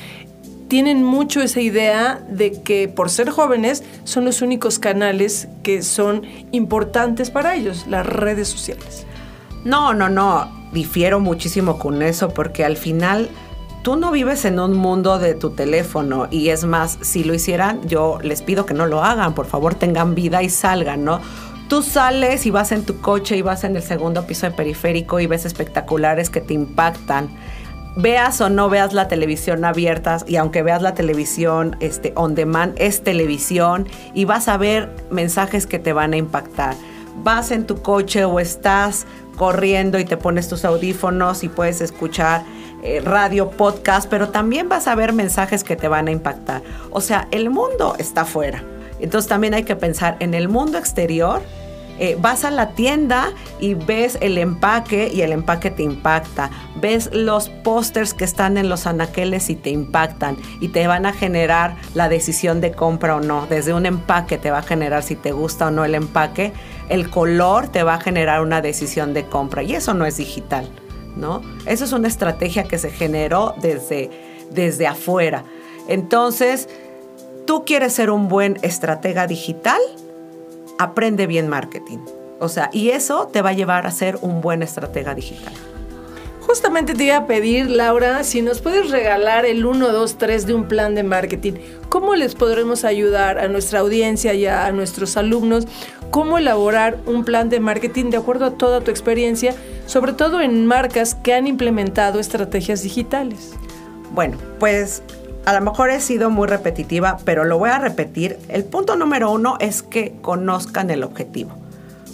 tienen 0.72 1.04
mucho 1.04 1.42
esa 1.42 1.60
idea 1.60 2.24
de 2.30 2.62
que 2.62 2.88
por 2.88 3.10
ser 3.10 3.30
jóvenes 3.30 3.84
son 4.06 4.24
los 4.24 4.42
únicos 4.42 4.80
canales 4.80 5.50
que 5.64 5.82
son 5.84 6.22
importantes 6.54 7.30
para 7.30 7.56
ellos, 7.56 7.88
las 7.90 8.06
redes 8.06 8.48
sociales. 8.48 9.06
No, 9.66 9.94
no, 9.94 10.08
no, 10.08 10.50
difiero 10.72 11.20
muchísimo 11.20 11.78
con 11.78 12.02
eso 12.02 12.30
porque 12.30 12.64
al 12.64 12.78
final 12.78 13.28
tú 13.84 13.98
no 13.98 14.12
vives 14.12 14.46
en 14.46 14.62
un 14.62 14.74
mundo 14.74 15.20
de 15.20 15.36
tu 15.36 15.50
teléfono 15.50 16.30
y 16.32 16.48
es 16.48 16.64
más, 16.64 17.00
si 17.02 17.26
lo 17.26 17.34
hicieran, 17.34 17.86
yo 17.86 18.20
les 18.24 18.42
pido 18.42 18.66
que 18.66 18.74
no 18.74 18.86
lo 18.86 19.04
hagan, 19.04 19.34
por 19.34 19.48
favor 19.48 19.76
tengan 19.76 20.16
vida 20.16 20.42
y 20.42 20.50
salgan, 20.50 21.04
¿no? 21.04 21.20
Tú 21.68 21.82
sales 21.82 22.46
y 22.46 22.50
vas 22.50 22.72
en 22.72 22.86
tu 22.86 23.02
coche 23.02 23.36
y 23.36 23.42
vas 23.42 23.66
en 23.66 23.76
el 23.76 23.84
segundo 23.84 24.26
piso 24.26 24.46
de 24.46 24.54
periférico 24.54 25.20
y 25.20 25.28
ves 25.28 25.44
espectaculares 25.44 26.30
que 26.30 26.40
te 26.40 26.54
impactan 26.54 27.28
veas 27.96 28.40
o 28.42 28.50
no 28.50 28.70
veas 28.70 28.94
la 28.94 29.08
televisión 29.08 29.66
abierta 29.66 30.18
y 30.26 30.38
aunque 30.38 30.64
veas 30.64 30.82
la 30.82 30.94
televisión 30.94 31.76
este, 31.80 32.14
on 32.16 32.36
demand, 32.36 32.74
es 32.78 33.04
televisión 33.04 33.88
y 34.14 34.26
vas 34.26 34.48
a 34.48 34.58
ver 34.58 34.90
mensajes 35.10 35.68
que 35.68 35.80
te 35.80 35.94
van 35.94 36.14
a 36.14 36.18
impactar. 36.18 36.76
Vas 37.24 37.52
en 37.52 37.66
tu 37.66 37.82
coche 37.82 38.26
o 38.26 38.40
estás 38.40 39.06
corriendo 39.36 40.00
y 40.00 40.06
te 40.06 40.18
pones 40.18 40.48
tus 40.48 40.66
audífonos 40.66 41.44
y 41.44 41.50
puedes 41.50 41.82
escuchar 41.82 42.44
eh, 42.84 43.02
radio, 43.04 43.50
podcast, 43.52 44.10
pero 44.10 44.30
también 44.30 44.70
vas 44.70 44.88
a 44.88 44.96
ver 44.96 45.14
mensajes 45.14 45.64
que 45.64 45.76
te 45.76 45.88
van 45.88 46.08
a 46.08 46.12
impactar. 46.12 46.64
O 46.90 47.02
sea, 47.02 47.28
el 47.32 47.50
mundo 47.50 47.96
está 48.00 48.22
afuera. 48.22 48.64
Entonces 49.00 49.28
también 49.28 49.54
hay 49.54 49.64
que 49.64 49.76
pensar 49.76 50.16
en 50.20 50.34
el 50.34 50.48
mundo 50.48 50.78
exterior 50.78 51.42
eh, 52.04 52.18
vas 52.20 52.46
a 52.46 52.50
la 52.50 52.72
tienda 52.72 53.32
y 53.60 53.76
ves 53.76 54.18
el 54.22 54.40
empaque 54.40 55.12
y 55.14 55.22
el 55.22 55.32
empaque 55.32 55.70
te 55.70 55.84
impacta. 55.84 56.50
Ves 56.82 57.12
los 57.14 57.50
pósters 57.50 58.16
que 58.16 58.24
están 58.24 58.58
en 58.58 58.70
los 58.70 58.88
anaqueles 58.88 59.52
y 59.52 59.56
te 59.56 59.70
impactan 59.70 60.36
y 60.60 60.70
te 60.70 60.88
van 60.88 61.06
a 61.06 61.14
generar 61.14 61.76
la 61.94 62.10
decisión 62.10 62.60
de 62.60 62.72
compra 62.72 63.18
o 63.18 63.20
no. 63.20 63.46
Desde 63.46 63.76
un 63.76 63.86
empaque 63.86 64.40
te 64.40 64.50
va 64.50 64.58
a 64.58 64.64
generar 64.64 65.04
si 65.04 65.16
te 65.16 65.32
gusta 65.32 65.68
o 65.68 65.70
no 65.70 65.86
el 65.86 65.94
empaque. 65.94 66.54
El 66.90 67.12
color 67.12 67.68
te 67.68 67.84
va 67.84 67.94
a 67.94 68.02
generar 68.02 68.42
una 68.42 68.64
decisión 68.64 69.14
de 69.14 69.28
compra 69.28 69.62
y 69.62 69.76
eso 69.76 69.94
no 69.94 70.08
es 70.08 70.18
digital, 70.18 70.68
¿no? 71.16 71.44
Eso 71.68 71.86
es 71.86 71.94
una 71.94 72.08
estrategia 72.08 72.64
que 72.64 72.80
se 72.80 72.90
generó 72.90 73.54
desde, 73.62 74.10
desde 74.50 74.88
afuera. 74.88 75.44
Entonces, 75.88 76.68
tú 77.46 77.64
quieres 77.64 77.94
ser 77.94 78.10
un 78.10 78.28
buen 78.28 78.58
estratega 78.64 79.28
digital, 79.28 79.80
aprende 80.82 81.28
bien 81.28 81.48
marketing. 81.48 82.00
O 82.40 82.50
sea, 82.50 82.70
y 82.74 82.90
eso 82.90 83.28
te 83.28 83.42
va 83.42 83.50
a 83.50 83.54
llevar 83.54 83.86
a 83.86 83.92
ser 83.92 84.18
un 84.22 84.42
buen 84.42 84.64
estratega 84.64 85.14
digital. 85.14 85.54
Justamente 86.40 86.96
te 86.96 87.04
iba 87.04 87.18
a 87.18 87.28
pedir, 87.28 87.70
Laura, 87.70 88.24
si 88.24 88.42
nos 88.42 88.62
puedes 88.62 88.90
regalar 88.90 89.46
el 89.46 89.64
1, 89.64 89.90
2, 89.90 90.18
3 90.18 90.48
de 90.48 90.54
un 90.56 90.68
plan 90.68 90.96
de 90.96 91.04
marketing. 91.04 91.54
¿Cómo 91.88 92.16
les 92.16 92.34
podremos 92.34 92.84
ayudar 92.84 93.38
a 93.38 93.48
nuestra 93.48 93.80
audiencia 93.80 94.34
y 94.34 94.48
a 94.48 94.72
nuestros 94.72 95.18
alumnos? 95.18 95.68
¿Cómo 96.10 96.40
elaborar 96.40 96.98
un 97.06 97.24
plan 97.24 97.50
de 97.50 97.60
marketing 97.60 98.10
de 98.10 98.18
acuerdo 98.18 98.46
a 98.46 98.58
toda 98.58 98.82
tu 98.82 98.90
experiencia, 98.90 99.54
sobre 99.86 100.14
todo 100.14 100.42
en 100.42 100.66
marcas 100.66 101.14
que 101.14 101.36
han 101.36 101.46
implementado 101.46 102.20
estrategias 102.20 102.82
digitales? 102.82 103.52
Bueno, 104.12 104.38
pues 104.60 105.04
a 105.46 105.54
lo 105.54 105.62
mejor 105.62 105.90
he 105.90 106.00
sido 106.00 106.30
muy 106.30 106.48
repetitiva, 106.48 107.18
pero 107.26 107.44
lo 107.44 107.58
voy 107.58 107.70
a 107.70 107.80
repetir. 107.80 108.38
El 108.48 108.64
punto 108.64 108.96
número 108.96 109.32
uno 109.32 109.58
es 109.60 109.82
que 109.82 110.14
conozcan 110.22 110.90
el 110.92 111.04
objetivo. 111.04 111.52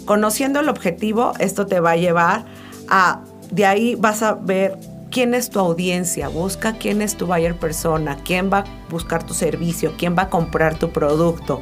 Conociendo 0.06 0.60
el 0.60 0.68
objetivo, 0.68 1.32
esto 1.38 1.66
te 1.66 1.80
va 1.80 1.92
a 1.92 1.96
llevar 1.96 2.46
a, 2.88 3.20
de 3.50 3.66
ahí 3.66 3.94
vas 3.94 4.22
a 4.22 4.34
ver 4.34 4.78
quién 5.10 5.34
es 5.34 5.50
tu 5.50 5.58
audiencia, 5.58 6.28
busca 6.28 6.74
quién 6.74 7.02
es 7.02 7.16
tu 7.16 7.26
buyer 7.26 7.54
persona, 7.54 8.16
quién 8.24 8.50
va 8.50 8.58
a 8.58 8.64
buscar 8.90 9.24
tu 9.24 9.34
servicio, 9.34 9.92
quién 9.98 10.16
va 10.16 10.22
a 10.22 10.30
comprar 10.30 10.78
tu 10.78 10.90
producto. 10.90 11.60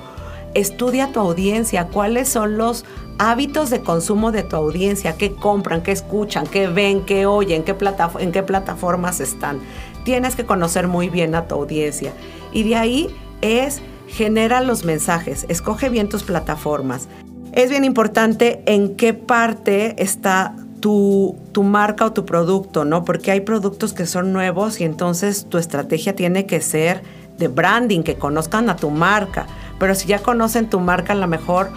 Estudia 0.55 1.13
tu 1.13 1.21
audiencia, 1.21 1.89
cuáles 1.89 2.29
son 2.29 2.57
los 2.57 2.85
hábitos 3.19 3.71
de 3.71 3.81
consumo 3.81 4.31
de 4.31 4.43
tu 4.43 4.57
audiencia, 4.57 5.17
qué 5.17 5.35
compran, 5.35 5.83
qué 5.83 5.93
escuchan, 5.93 6.47
qué 6.47 6.69
ven, 6.69 7.05
qué 7.05 7.27
oyen, 7.27 7.63
qué 7.65 7.77
en 8.21 8.33
qué 8.33 8.43
plataformas 8.43 9.21
están 9.21 9.61
tienes 10.07 10.37
que 10.37 10.47
conocer 10.47 10.87
muy 10.87 11.09
bien 11.09 11.35
a 11.35 11.49
tu 11.49 11.57
audiencia. 11.57 12.13
Y 12.53 12.63
de 12.63 12.77
ahí 12.77 13.11
es 13.43 13.83
genera 14.07 14.61
los 14.61 14.85
mensajes, 14.85 15.45
escoge 15.49 15.89
bien 15.89 16.09
tus 16.09 16.23
plataformas. 16.23 17.09
Es 17.53 17.71
bien 17.71 17.85
importante 17.85 18.63
en 18.67 18.95
qué 18.95 19.15
parte 19.15 20.01
está 20.01 20.55
tu, 20.79 21.35
tu, 21.51 21.65
marca 21.65 22.05
o 22.05 22.13
tu 22.13 22.25
producto, 22.25 22.85
¿no? 22.85 23.05
Porque 23.05 23.33
hay 23.33 23.41
productos 23.41 23.95
que 23.95 24.07
son 24.07 24.33
nuevos 24.33 24.81
y 24.81 24.85
entonces 24.85 25.47
tu 25.49 25.59
estrategia 25.59 26.15
tiene 26.15 26.47
que 26.47 26.61
ser 26.61 27.03
de 27.37 27.49
branding, 27.49 28.05
que 28.05 28.15
conozcan 28.15 28.71
a 28.71 28.77
tu 28.77 28.91
marca. 28.91 29.47
Pero 29.81 29.97
si 29.97 30.07
ya 30.07 30.21
conocen 30.21 30.71
tu 30.71 30.79
marca, 30.79 31.15
a 31.15 31.17
lo 31.17 31.27
mejor 31.27 31.71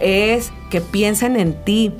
es 0.00 0.50
que 0.70 0.80
piensen 0.80 1.36
en 1.36 1.54
ti, 1.64 1.94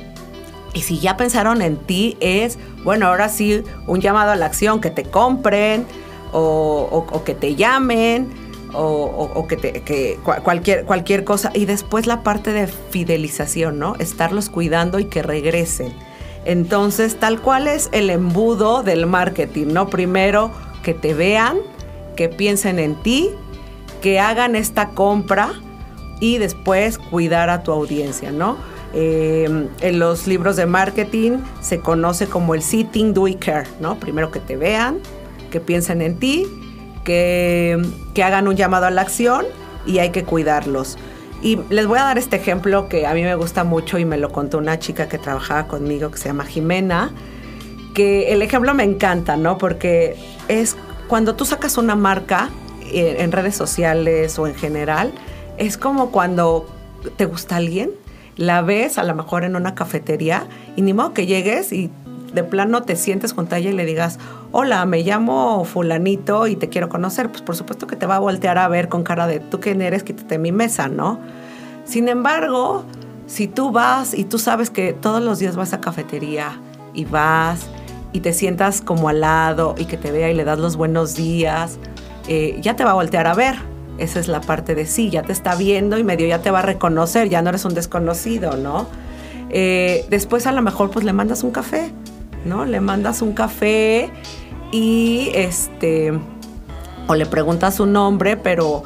y 0.76 0.82
si 0.82 0.98
ya 0.98 1.16
pensaron 1.16 1.62
en 1.62 1.78
ti, 1.78 2.18
es, 2.20 2.58
bueno, 2.84 3.06
ahora 3.06 3.30
sí, 3.30 3.62
un 3.86 4.02
llamado 4.02 4.32
a 4.32 4.36
la 4.36 4.44
acción, 4.44 4.82
que 4.82 4.90
te 4.90 5.04
compren 5.04 5.86
o, 6.32 7.22
que 7.24 7.34
te 7.34 7.54
llamen 7.54 8.28
o, 8.74 9.46
que, 9.48 9.56
te, 9.56 10.18
cualquier, 10.42 10.84
cualquier 10.84 11.24
cosa. 11.24 11.50
Y 11.54 11.64
después 11.64 12.06
la 12.06 12.22
parte 12.22 12.52
de 12.52 12.66
fidelización, 12.66 13.78
¿no? 13.78 13.94
Estarlos 13.98 14.50
cuidando 14.50 14.98
y 14.98 15.06
que 15.06 15.22
regresen. 15.22 15.94
Entonces, 16.44 17.18
tal 17.18 17.40
cual 17.40 17.68
es 17.68 17.88
el 17.92 18.10
embudo 18.10 18.82
del 18.82 19.06
marketing, 19.06 19.68
¿no? 19.68 19.88
Primero, 19.88 20.50
que 20.82 20.92
te 20.92 21.14
vean, 21.14 21.56
que 22.16 22.28
piensen 22.28 22.78
en 22.78 22.96
ti, 22.96 23.30
que 24.02 24.20
hagan 24.20 24.54
esta 24.54 24.90
compra 24.90 25.54
y 26.20 26.36
después 26.36 26.98
cuidar 26.98 27.48
a 27.48 27.62
tu 27.62 27.72
audiencia, 27.72 28.30
¿no? 28.30 28.58
Eh, 28.98 29.68
en 29.82 29.98
los 29.98 30.26
libros 30.26 30.56
de 30.56 30.64
marketing 30.64 31.32
se 31.60 31.80
conoce 31.80 32.28
como 32.28 32.54
el 32.54 32.62
sitting, 32.62 33.12
do 33.12 33.28
y 33.28 33.34
care, 33.34 33.68
¿no? 33.78 34.00
Primero 34.00 34.30
que 34.30 34.40
te 34.40 34.56
vean, 34.56 35.00
que 35.50 35.60
piensen 35.60 36.00
en 36.00 36.18
ti, 36.18 36.46
que, 37.04 37.78
que 38.14 38.22
hagan 38.24 38.48
un 38.48 38.56
llamado 38.56 38.86
a 38.86 38.90
la 38.90 39.02
acción 39.02 39.44
y 39.84 39.98
hay 39.98 40.12
que 40.12 40.24
cuidarlos. 40.24 40.96
Y 41.42 41.58
les 41.68 41.86
voy 41.86 41.98
a 41.98 42.04
dar 42.04 42.16
este 42.16 42.36
ejemplo 42.36 42.88
que 42.88 43.06
a 43.06 43.12
mí 43.12 43.22
me 43.22 43.34
gusta 43.34 43.64
mucho 43.64 43.98
y 43.98 44.06
me 44.06 44.16
lo 44.16 44.32
contó 44.32 44.56
una 44.56 44.78
chica 44.78 45.10
que 45.10 45.18
trabajaba 45.18 45.68
conmigo 45.68 46.10
que 46.10 46.16
se 46.16 46.30
llama 46.30 46.46
Jimena, 46.46 47.12
que 47.94 48.32
el 48.32 48.40
ejemplo 48.40 48.72
me 48.72 48.84
encanta, 48.84 49.36
¿no? 49.36 49.58
Porque 49.58 50.16
es 50.48 50.74
cuando 51.06 51.34
tú 51.34 51.44
sacas 51.44 51.76
una 51.76 51.96
marca 51.96 52.48
eh, 52.92 53.16
en 53.18 53.30
redes 53.30 53.56
sociales 53.56 54.38
o 54.38 54.46
en 54.46 54.54
general, 54.54 55.12
es 55.58 55.76
como 55.76 56.10
cuando 56.10 56.66
te 57.18 57.26
gusta 57.26 57.56
alguien, 57.56 57.90
la 58.36 58.62
ves 58.62 58.98
a 58.98 59.04
lo 59.04 59.14
mejor 59.14 59.44
en 59.44 59.56
una 59.56 59.74
cafetería 59.74 60.46
y 60.76 60.82
ni 60.82 60.92
modo 60.92 61.12
que 61.14 61.26
llegues 61.26 61.72
y 61.72 61.90
de 62.32 62.44
plano 62.44 62.82
te 62.82 62.96
sientes 62.96 63.32
con 63.32 63.46
ella 63.52 63.70
y 63.70 63.72
le 63.72 63.84
digas, 63.84 64.18
hola, 64.52 64.84
me 64.84 65.02
llamo 65.02 65.64
fulanito 65.64 66.46
y 66.46 66.56
te 66.56 66.68
quiero 66.68 66.88
conocer, 66.88 67.30
pues 67.30 67.42
por 67.42 67.56
supuesto 67.56 67.86
que 67.86 67.96
te 67.96 68.06
va 68.06 68.16
a 68.16 68.18
voltear 68.18 68.58
a 68.58 68.68
ver 68.68 68.88
con 68.88 69.04
cara 69.04 69.26
de, 69.26 69.40
tú 69.40 69.58
quién 69.58 69.80
eres, 69.80 70.02
quítate 70.02 70.38
mi 70.38 70.52
mesa, 70.52 70.88
¿no? 70.88 71.18
Sin 71.84 72.08
embargo, 72.08 72.84
si 73.26 73.48
tú 73.48 73.72
vas 73.72 74.12
y 74.12 74.24
tú 74.24 74.38
sabes 74.38 74.70
que 74.70 74.92
todos 74.92 75.22
los 75.22 75.38
días 75.38 75.56
vas 75.56 75.72
a 75.72 75.80
cafetería 75.80 76.60
y 76.92 77.06
vas 77.06 77.66
y 78.12 78.20
te 78.20 78.32
sientas 78.32 78.82
como 78.82 79.08
al 79.08 79.20
lado 79.20 79.74
y 79.78 79.86
que 79.86 79.96
te 79.96 80.10
vea 80.12 80.30
y 80.30 80.34
le 80.34 80.44
das 80.44 80.58
los 80.58 80.76
buenos 80.76 81.16
días, 81.16 81.78
eh, 82.28 82.58
ya 82.60 82.76
te 82.76 82.84
va 82.84 82.90
a 82.90 82.94
voltear 82.94 83.26
a 83.26 83.34
ver. 83.34 83.75
Esa 83.98 84.20
es 84.20 84.28
la 84.28 84.40
parte 84.40 84.74
de 84.74 84.86
sí, 84.86 85.10
ya 85.10 85.22
te 85.22 85.32
está 85.32 85.54
viendo 85.54 85.98
y 85.98 86.04
medio 86.04 86.26
ya 86.26 86.40
te 86.42 86.50
va 86.50 86.58
a 86.60 86.62
reconocer, 86.62 87.28
ya 87.28 87.42
no 87.42 87.48
eres 87.50 87.64
un 87.64 87.74
desconocido, 87.74 88.56
¿no? 88.56 88.86
Eh, 89.50 90.04
después 90.10 90.46
a 90.46 90.52
lo 90.52 90.62
mejor 90.62 90.90
pues 90.90 91.04
le 91.04 91.12
mandas 91.12 91.44
un 91.44 91.50
café 91.50 91.92
¿no? 92.46 92.64
Le 92.64 92.80
mandas 92.80 93.20
un 93.20 93.32
café 93.32 94.10
y 94.72 95.30
este, 95.34 96.12
o 97.06 97.14
le 97.14 97.26
preguntas 97.26 97.74
su 97.74 97.86
nombre, 97.86 98.36
pero 98.36 98.84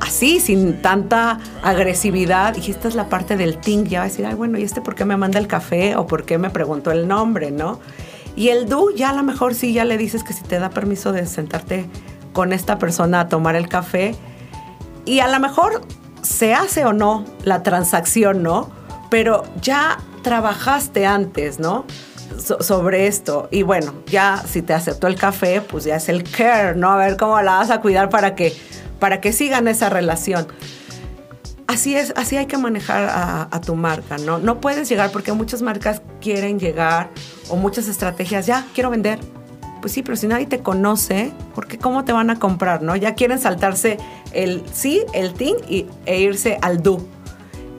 así, 0.00 0.40
sin 0.40 0.82
tanta 0.82 1.38
agresividad. 1.62 2.56
Y 2.56 2.70
esta 2.70 2.88
es 2.88 2.94
la 2.94 3.08
parte 3.08 3.36
del 3.36 3.58
ting, 3.58 3.84
ya 3.84 4.00
va 4.00 4.06
a 4.06 4.08
decir, 4.08 4.26
ay, 4.26 4.34
bueno, 4.34 4.58
¿y 4.58 4.62
este 4.62 4.80
por 4.80 4.94
qué 4.94 5.04
me 5.04 5.16
manda 5.16 5.38
el 5.38 5.46
café 5.46 5.96
o 5.96 6.06
por 6.06 6.24
qué 6.24 6.38
me 6.38 6.50
preguntó 6.50 6.90
el 6.90 7.06
nombre, 7.06 7.50
no? 7.50 7.78
Y 8.34 8.48
el 8.48 8.68
do, 8.68 8.90
ya 8.90 9.10
a 9.10 9.12
lo 9.12 9.22
mejor 9.22 9.54
sí, 9.54 9.74
ya 9.74 9.84
le 9.84 9.98
dices 9.98 10.24
que 10.24 10.32
si 10.32 10.42
te 10.42 10.58
da 10.58 10.70
permiso 10.70 11.12
de 11.12 11.26
sentarte 11.26 11.84
con 12.32 12.54
esta 12.54 12.78
persona 12.78 13.20
a 13.20 13.28
tomar 13.28 13.56
el 13.56 13.68
café. 13.68 14.14
Y 15.04 15.20
a 15.20 15.28
lo 15.28 15.40
mejor 15.40 15.82
se 16.22 16.54
hace 16.54 16.84
o 16.84 16.92
no 16.92 17.24
la 17.44 17.62
transacción, 17.62 18.42
¿no? 18.42 18.70
Pero 19.10 19.44
ya 19.60 19.98
trabajaste 20.22 21.06
antes, 21.06 21.58
¿no? 21.58 21.84
sobre 22.38 23.06
esto. 23.06 23.48
Y 23.50 23.62
bueno, 23.62 23.94
ya 24.06 24.42
si 24.46 24.62
te 24.62 24.74
aceptó 24.74 25.06
el 25.06 25.16
café, 25.16 25.60
pues 25.60 25.84
ya 25.84 25.96
es 25.96 26.08
el 26.08 26.24
care, 26.24 26.74
¿no? 26.74 26.90
A 26.90 26.96
ver 26.96 27.16
cómo 27.16 27.40
la 27.42 27.58
vas 27.58 27.70
a 27.70 27.80
cuidar 27.80 28.08
para 28.08 28.34
que, 28.34 28.56
para 28.98 29.20
que 29.20 29.32
sigan 29.32 29.68
esa 29.68 29.88
relación. 29.88 30.46
Así 31.66 31.96
es, 31.96 32.12
así 32.16 32.36
hay 32.36 32.46
que 32.46 32.58
manejar 32.58 33.08
a, 33.50 33.60
tu 33.60 33.76
marca, 33.76 34.18
¿no? 34.18 34.38
No 34.38 34.60
puedes 34.60 34.88
llegar 34.88 35.10
porque 35.10 35.32
muchas 35.32 35.62
marcas 35.62 36.02
quieren 36.20 36.58
llegar 36.58 37.10
o 37.48 37.56
muchas 37.56 37.88
estrategias, 37.88 38.46
ya, 38.46 38.66
quiero 38.74 38.90
vender. 38.90 39.20
Pues 39.82 39.92
sí, 39.92 40.02
pero 40.02 40.16
si 40.16 40.26
nadie 40.28 40.46
te 40.46 40.60
conoce, 40.60 41.32
porque 41.54 41.76
cómo 41.76 42.04
te 42.04 42.12
van 42.12 42.30
a 42.30 42.38
comprar, 42.38 42.82
no? 42.82 42.96
Ya 42.96 43.14
quieren 43.14 43.38
saltarse 43.38 43.98
el 44.32 44.62
sí, 44.72 45.02
el 45.12 45.34
ting 45.34 45.56
y, 45.68 45.86
e 46.06 46.20
irse 46.20 46.58
al 46.62 46.82
do. 46.82 47.04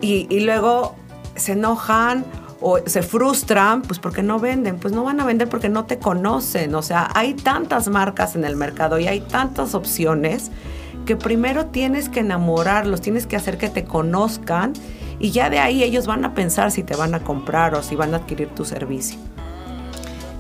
Y, 0.02 0.28
y 0.30 0.42
luego 0.42 0.96
se 1.36 1.54
enojan 1.54 2.26
o 2.60 2.78
se 2.86 3.02
frustran, 3.04 3.82
pues 3.82 4.00
porque 4.00 4.22
no 4.22 4.40
venden, 4.40 4.78
pues 4.78 4.94
no 4.94 5.04
van 5.04 5.20
a 5.20 5.26
vender 5.26 5.50
porque 5.50 5.70
no 5.70 5.86
te 5.86 5.98
conocen. 5.98 6.76
O 6.76 6.82
sea, 6.82 7.10
hay 7.16 7.34
tantas 7.34 7.88
marcas 7.88 8.36
en 8.36 8.44
el 8.44 8.56
mercado 8.56 9.00
y 9.00 9.08
hay 9.08 9.22
tantas 9.22 9.74
opciones 9.74 10.52
que 11.06 11.16
primero 11.16 11.68
tienes 11.68 12.10
que 12.10 12.20
enamorarlos, 12.20 13.02
tienes 13.02 13.28
que 13.28 13.36
hacer 13.36 13.58
que 13.58 13.70
te 13.70 13.84
conozcan 13.86 14.74
y 15.20 15.32
ya 15.32 15.50
de 15.50 15.60
ahí 15.60 15.84
ellos 15.84 16.08
van 16.08 16.26
a 16.26 16.34
pensar 16.34 16.72
si 16.72 16.84
te 16.84 16.96
van 16.96 17.16
a 17.16 17.20
comprar 17.24 17.76
o 17.76 17.82
si 17.82 17.96
van 17.96 18.14
a 18.14 18.18
adquirir 18.18 18.50
tu 18.50 18.66
servicio. 18.66 19.18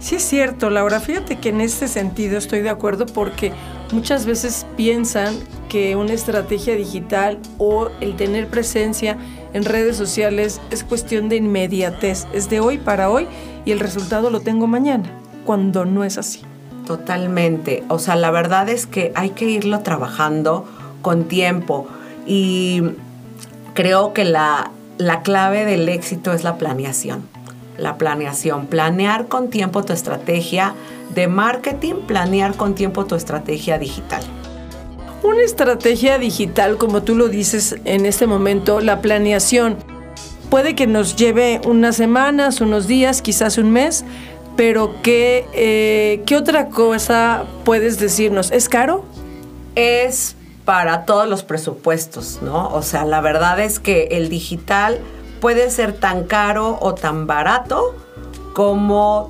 Sí 0.04 0.16
es 0.16 0.24
cierto, 0.24 0.70
Laura. 0.70 1.00
Fíjate 1.00 1.38
que 1.38 1.48
en 1.48 1.62
este 1.62 1.88
sentido 1.88 2.38
estoy 2.38 2.60
de 2.60 2.70
acuerdo 2.70 3.06
porque 3.06 3.54
muchas 3.94 4.26
veces 4.26 4.66
piensan 4.76 5.34
que 5.70 5.96
una 5.96 6.12
estrategia 6.12 6.76
digital 6.76 7.40
o 7.58 7.88
el 8.02 8.18
tener 8.18 8.50
presencia 8.50 9.16
en 9.54 9.64
redes 9.64 9.96
sociales 9.96 10.60
es 10.72 10.84
cuestión 10.84 11.30
de 11.30 11.38
inmediatez, 11.38 12.28
es 12.34 12.50
de 12.50 12.60
hoy 12.60 12.80
para 12.80 13.10
hoy 13.10 13.28
y 13.64 13.72
el 13.72 13.80
resultado 13.80 14.30
lo 14.30 14.42
tengo 14.42 14.68
mañana, 14.68 15.10
cuando 15.46 15.86
no 15.86 16.04
es 16.04 16.18
así. 16.18 16.42
Totalmente, 16.86 17.86
o 17.88 17.98
sea, 17.98 18.18
la 18.18 18.30
verdad 18.30 18.68
es 18.68 18.86
que 18.86 19.14
hay 19.16 19.30
que 19.30 19.46
irlo 19.46 19.80
trabajando 19.84 20.66
con 21.02 21.30
tiempo 21.30 21.88
y 22.28 22.82
creo 23.74 24.12
que 24.12 24.26
la, 24.26 24.72
la 24.98 25.22
clave 25.22 25.64
del 25.64 25.88
éxito 25.88 26.34
es 26.34 26.44
la 26.44 26.58
planeación. 26.58 27.33
La 27.78 27.98
planeación, 27.98 28.68
planear 28.68 29.28
con 29.28 29.50
tiempo 29.50 29.84
tu 29.84 29.94
estrategia 29.94 30.76
de 31.14 31.28
marketing, 31.28 31.96
planear 32.08 32.56
con 32.56 32.76
tiempo 32.76 33.06
tu 33.06 33.16
estrategia 33.16 33.78
digital. 33.78 34.24
Una 35.24 35.42
estrategia 35.42 36.18
digital, 36.18 36.78
como 36.78 37.04
tú 37.04 37.16
lo 37.16 37.30
dices 37.30 37.78
en 37.86 38.06
este 38.06 38.28
momento, 38.28 38.82
la 38.82 39.02
planeación, 39.02 39.78
puede 40.50 40.76
que 40.76 40.86
nos 40.86 41.16
lleve 41.16 41.62
unas 41.66 41.96
semanas, 41.96 42.62
unos 42.62 42.88
días, 42.88 43.22
quizás 43.22 43.58
un 43.58 43.72
mes, 43.72 44.04
pero 44.56 44.96
¿qué, 45.02 45.46
eh, 45.54 46.22
¿qué 46.26 46.36
otra 46.36 46.70
cosa 46.70 47.46
puedes 47.64 48.00
decirnos? 48.00 48.52
¿Es 48.52 48.70
caro? 48.70 49.06
Es 49.76 50.36
para 50.66 51.06
todos 51.06 51.28
los 51.28 51.44
presupuestos, 51.44 52.40
¿no? 52.42 52.70
O 52.70 52.82
sea, 52.82 53.06
la 53.06 53.22
verdad 53.22 53.60
es 53.60 53.80
que 53.80 54.10
el 54.12 54.30
digital 54.30 55.00
puede 55.44 55.70
ser 55.72 55.92
tan 55.92 56.24
caro 56.24 56.78
o 56.80 56.96
tan 56.96 57.28
barato 57.28 57.94
como, 58.54 59.30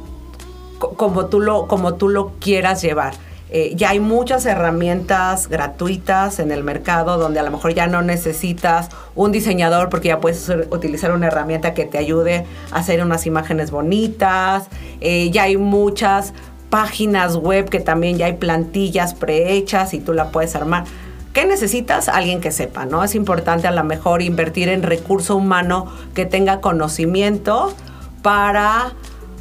como, 0.78 1.26
tú, 1.26 1.40
lo, 1.40 1.66
como 1.68 1.96
tú 1.96 2.08
lo 2.08 2.34
quieras 2.40 2.84
llevar. 2.84 3.16
Eh, 3.50 3.74
ya 3.76 3.90
hay 3.90 4.00
muchas 4.00 4.46
herramientas 4.46 5.50
gratuitas 5.50 6.38
en 6.38 6.52
el 6.52 6.64
mercado 6.64 7.18
donde 7.18 7.40
a 7.40 7.44
lo 7.44 7.50
mejor 7.50 7.74
ya 7.74 7.88
no 7.88 8.04
necesitas 8.04 8.90
un 9.16 9.32
diseñador 9.32 9.90
porque 9.90 10.10
ya 10.10 10.20
puedes 10.20 10.48
utilizar 10.70 11.14
una 11.14 11.26
herramienta 11.26 11.74
que 11.74 11.86
te 11.86 11.98
ayude 11.98 12.46
a 12.72 12.78
hacer 12.78 13.02
unas 13.02 13.26
imágenes 13.26 13.72
bonitas. 13.72 14.68
Eh, 15.02 15.32
ya 15.32 15.44
hay 15.44 15.58
muchas 15.58 16.36
páginas 16.70 17.38
web 17.38 17.70
que 17.70 17.80
también 17.80 18.20
ya 18.20 18.28
hay 18.28 18.34
plantillas 18.34 19.16
prehechas 19.16 19.96
y 19.96 20.00
tú 20.00 20.14
la 20.14 20.30
puedes 20.30 20.56
armar. 20.56 20.84
¿Qué 21.34 21.48
necesitas? 21.48 22.10
Alguien 22.10 22.42
que 22.42 22.52
sepa, 22.52 22.86
¿no? 22.86 23.04
Es 23.04 23.16
importante 23.16 23.68
a 23.68 23.72
lo 23.72 23.84
mejor 23.84 24.22
invertir 24.22 24.70
en 24.70 24.84
recurso 24.84 25.36
humano 25.36 25.92
que 26.14 26.28
tenga 26.28 26.62
conocimiento 26.62 27.74
para, 28.22 28.94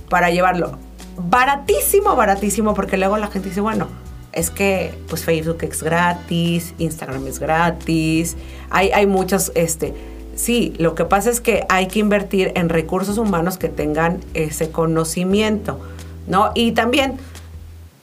para 0.08 0.30
llevarlo. 0.30 0.78
Baratísimo, 1.18 2.16
baratísimo, 2.16 2.72
porque 2.72 2.96
luego 2.96 3.18
la 3.18 3.26
gente 3.26 3.50
dice, 3.50 3.60
bueno, 3.60 3.88
es 4.32 4.50
que 4.50 4.94
pues 5.08 5.24
Facebook 5.24 5.58
es 5.60 5.82
gratis, 5.82 6.72
Instagram 6.78 7.26
es 7.26 7.38
gratis, 7.38 8.36
hay, 8.70 8.90
hay 8.92 9.06
muchos, 9.06 9.52
este, 9.54 9.92
sí, 10.34 10.72
lo 10.78 10.94
que 10.94 11.04
pasa 11.04 11.28
es 11.28 11.42
que 11.42 11.66
hay 11.68 11.88
que 11.88 11.98
invertir 11.98 12.52
en 12.54 12.70
recursos 12.70 13.18
humanos 13.18 13.58
que 13.58 13.68
tengan 13.68 14.20
ese 14.32 14.70
conocimiento, 14.70 15.78
¿no? 16.26 16.52
Y 16.54 16.72
también 16.72 17.18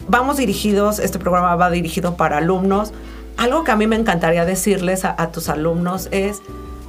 vamos 0.07 0.37
dirigidos, 0.37 0.99
este 0.99 1.17
programa 1.17 1.55
va 1.55 1.71
dirigido 1.71 2.15
para 2.15 2.37
alumnos, 2.37 2.93
algo 3.39 3.63
que 3.63 3.71
a 3.71 3.77
mí 3.77 3.87
me 3.87 3.95
encantaría 3.95 4.43
decirles 4.43 5.05
a, 5.05 5.31
tus 5.31 5.47
alumnos 5.47 6.09
es, 6.11 6.41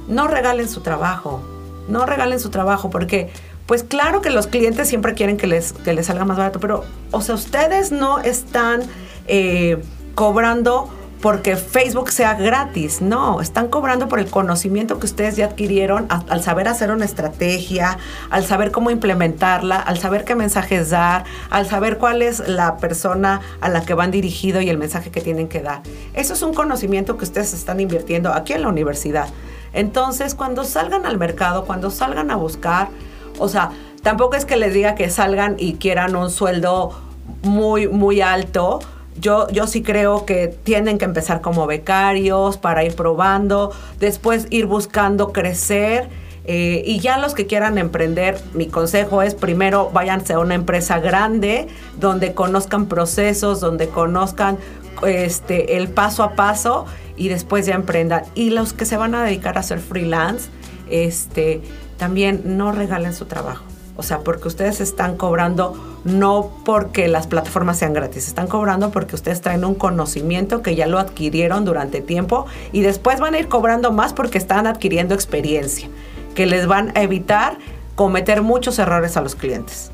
no 0.09 0.27
regalen 0.27 0.67
su 0.67 0.81
trabajo, 0.81 1.41
no 1.87 2.05
regalen 2.05 2.41
su 2.41 2.49
trabajo, 2.49 2.89
porque 2.89 3.29
pues 3.67 3.83
claro 3.83 4.21
que 4.21 4.29
los 4.31 4.47
clientes 4.47 4.89
siempre 4.89 5.13
quieren 5.13 5.37
que 5.37 5.47
les, 5.47 5.71
que 5.71 5.93
les 5.93 6.07
salga 6.07 6.25
más 6.25 6.37
barato, 6.37 6.59
pero, 6.59 6.83
o 7.11 7.21
sea, 7.21 7.35
ustedes 7.35 7.93
no 7.93 8.19
están 8.19 8.81
eh, 9.27 9.81
cobrando 10.13 10.89
porque 11.21 11.55
Facebook 11.55 12.09
sea 12.09 12.33
gratis, 12.33 13.01
no, 13.01 13.41
están 13.41 13.67
cobrando 13.67 14.07
por 14.07 14.19
el 14.19 14.29
conocimiento 14.29 14.99
que 14.99 15.05
ustedes 15.05 15.35
ya 15.35 15.45
adquirieron 15.45 16.07
al 16.09 16.41
saber 16.41 16.67
hacer 16.67 16.89
una 16.91 17.05
estrategia, 17.05 17.97
al 18.31 18.43
saber 18.43 18.71
cómo 18.71 18.89
implementarla, 18.89 19.79
al 19.79 19.99
saber 19.99 20.25
qué 20.25 20.33
mensajes 20.33 20.89
dar, 20.89 21.25
al 21.51 21.67
saber 21.67 21.99
cuál 21.99 22.23
es 22.23 22.47
la 22.47 22.77
persona 22.77 23.41
a 23.61 23.69
la 23.69 23.81
que 23.83 23.93
van 23.93 24.09
dirigido 24.09 24.61
y 24.61 24.69
el 24.69 24.79
mensaje 24.79 25.11
que 25.11 25.21
tienen 25.21 25.47
que 25.47 25.61
dar. 25.61 25.81
Eso 26.13 26.33
es 26.33 26.41
un 26.41 26.55
conocimiento 26.55 27.17
que 27.17 27.25
ustedes 27.25 27.53
están 27.53 27.79
invirtiendo 27.79 28.33
aquí 28.33 28.53
en 28.53 28.63
la 28.63 28.69
universidad. 28.69 29.27
Entonces, 29.73 30.33
cuando 30.33 30.63
salgan 30.63 31.05
al 31.05 31.17
mercado, 31.19 31.65
cuando 31.65 31.91
salgan 31.91 32.31
a 32.31 32.35
buscar, 32.35 32.89
o 33.37 33.47
sea, 33.47 33.69
tampoco 34.01 34.35
es 34.35 34.45
que 34.45 34.57
les 34.57 34.73
diga 34.73 34.95
que 34.95 35.09
salgan 35.09 35.55
y 35.59 35.75
quieran 35.75 36.15
un 36.15 36.31
sueldo 36.31 36.99
muy, 37.43 37.87
muy 37.87 38.21
alto, 38.21 38.79
Yo, 39.21 39.47
yo 39.49 39.67
sí 39.67 39.83
creo 39.83 40.25
que 40.25 40.47
tienen 40.47 40.97
que 40.97 41.05
empezar 41.05 41.41
como 41.41 41.67
becarios 41.67 42.57
para 42.57 42.83
ir 42.83 42.95
probando, 42.95 43.71
después 43.99 44.47
ir 44.49 44.65
buscando 44.65 45.31
crecer. 45.31 46.09
Eh, 46.45 46.81
y 46.87 46.99
ya 46.99 47.19
los 47.19 47.35
que 47.35 47.45
quieran 47.45 47.77
emprender, 47.77 48.41
mi 48.55 48.65
consejo 48.65 49.21
es 49.21 49.35
primero 49.35 49.91
váyanse 49.93 50.33
a 50.33 50.39
una 50.39 50.55
empresa 50.55 50.99
grande 50.99 51.67
donde 51.99 52.33
conozcan 52.33 52.87
procesos, 52.87 53.59
donde 53.59 53.89
conozcan 53.89 54.57
este, 55.05 55.77
el 55.77 55.87
paso 55.89 56.23
a 56.23 56.33
paso 56.33 56.87
y 57.15 57.29
después 57.29 57.67
ya 57.67 57.75
emprendan. 57.75 58.23
Y 58.33 58.49
los 58.49 58.73
que 58.73 58.85
se 58.85 58.97
van 58.97 59.13
a 59.13 59.23
dedicar 59.23 59.59
a 59.59 59.63
ser 59.63 59.79
freelance, 59.79 60.49
este, 60.89 61.61
también 61.97 62.41
no 62.57 62.71
regalen 62.71 63.13
su 63.13 63.25
trabajo. 63.25 63.70
O 64.01 64.03
sea, 64.03 64.21
porque 64.21 64.47
ustedes 64.47 64.81
están 64.81 65.15
cobrando 65.15 65.75
no 66.05 66.49
porque 66.65 67.07
las 67.07 67.27
plataformas 67.27 67.77
sean 67.77 67.93
gratis, 67.93 68.27
están 68.27 68.47
cobrando 68.47 68.89
porque 68.89 69.13
ustedes 69.13 69.41
traen 69.41 69.63
un 69.63 69.75
conocimiento 69.75 70.63
que 70.63 70.73
ya 70.73 70.87
lo 70.87 70.97
adquirieron 70.97 71.65
durante 71.65 72.01
tiempo 72.01 72.47
y 72.71 72.81
después 72.81 73.19
van 73.19 73.35
a 73.35 73.37
ir 73.37 73.47
cobrando 73.47 73.91
más 73.91 74.13
porque 74.13 74.39
están 74.39 74.65
adquiriendo 74.65 75.13
experiencia, 75.13 75.87
que 76.33 76.47
les 76.47 76.65
van 76.65 76.91
a 76.97 77.03
evitar 77.03 77.59
cometer 77.93 78.41
muchos 78.41 78.79
errores 78.79 79.17
a 79.17 79.21
los 79.21 79.35
clientes. 79.35 79.91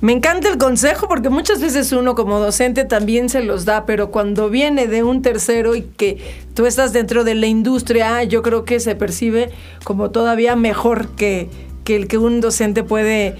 Me 0.00 0.12
encanta 0.14 0.48
el 0.48 0.56
consejo 0.56 1.06
porque 1.06 1.28
muchas 1.28 1.60
veces 1.60 1.92
uno 1.92 2.14
como 2.14 2.38
docente 2.38 2.86
también 2.86 3.28
se 3.28 3.42
los 3.42 3.66
da, 3.66 3.84
pero 3.84 4.10
cuando 4.10 4.48
viene 4.48 4.86
de 4.86 5.02
un 5.02 5.20
tercero 5.20 5.74
y 5.74 5.82
que 5.82 6.16
tú 6.54 6.64
estás 6.64 6.94
dentro 6.94 7.22
de 7.22 7.34
la 7.34 7.48
industria, 7.48 8.24
yo 8.24 8.40
creo 8.40 8.64
que 8.64 8.80
se 8.80 8.94
percibe 8.94 9.50
como 9.84 10.10
todavía 10.10 10.56
mejor 10.56 11.08
que, 11.08 11.50
que 11.90 12.06
que 12.06 12.18
un 12.18 12.40
docente 12.40 12.84
puede 12.84 13.36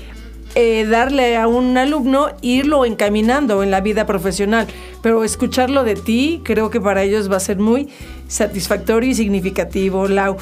eh, 0.57 0.85
darle 0.85 1.37
a 1.37 1.47
un 1.47 1.79
alumno 1.79 2.29
irlo 2.43 2.85
encaminando 2.85 3.63
en 3.63 3.71
la 3.71 3.81
vida 3.81 4.05
profesional, 4.07 4.67
pero 5.01 5.23
escucharlo 5.23 5.85
de 5.85 5.95
ti 5.95 6.41
creo 6.45 6.71
que 6.71 6.81
para 6.81 7.05
ellos 7.05 7.31
va 7.31 7.37
a 7.37 7.41
ser 7.41 7.59
muy 7.61 7.89
satisfactorio 8.27 9.11
y 9.11 9.15
significativo, 9.15 10.09
Lau. 10.09 10.37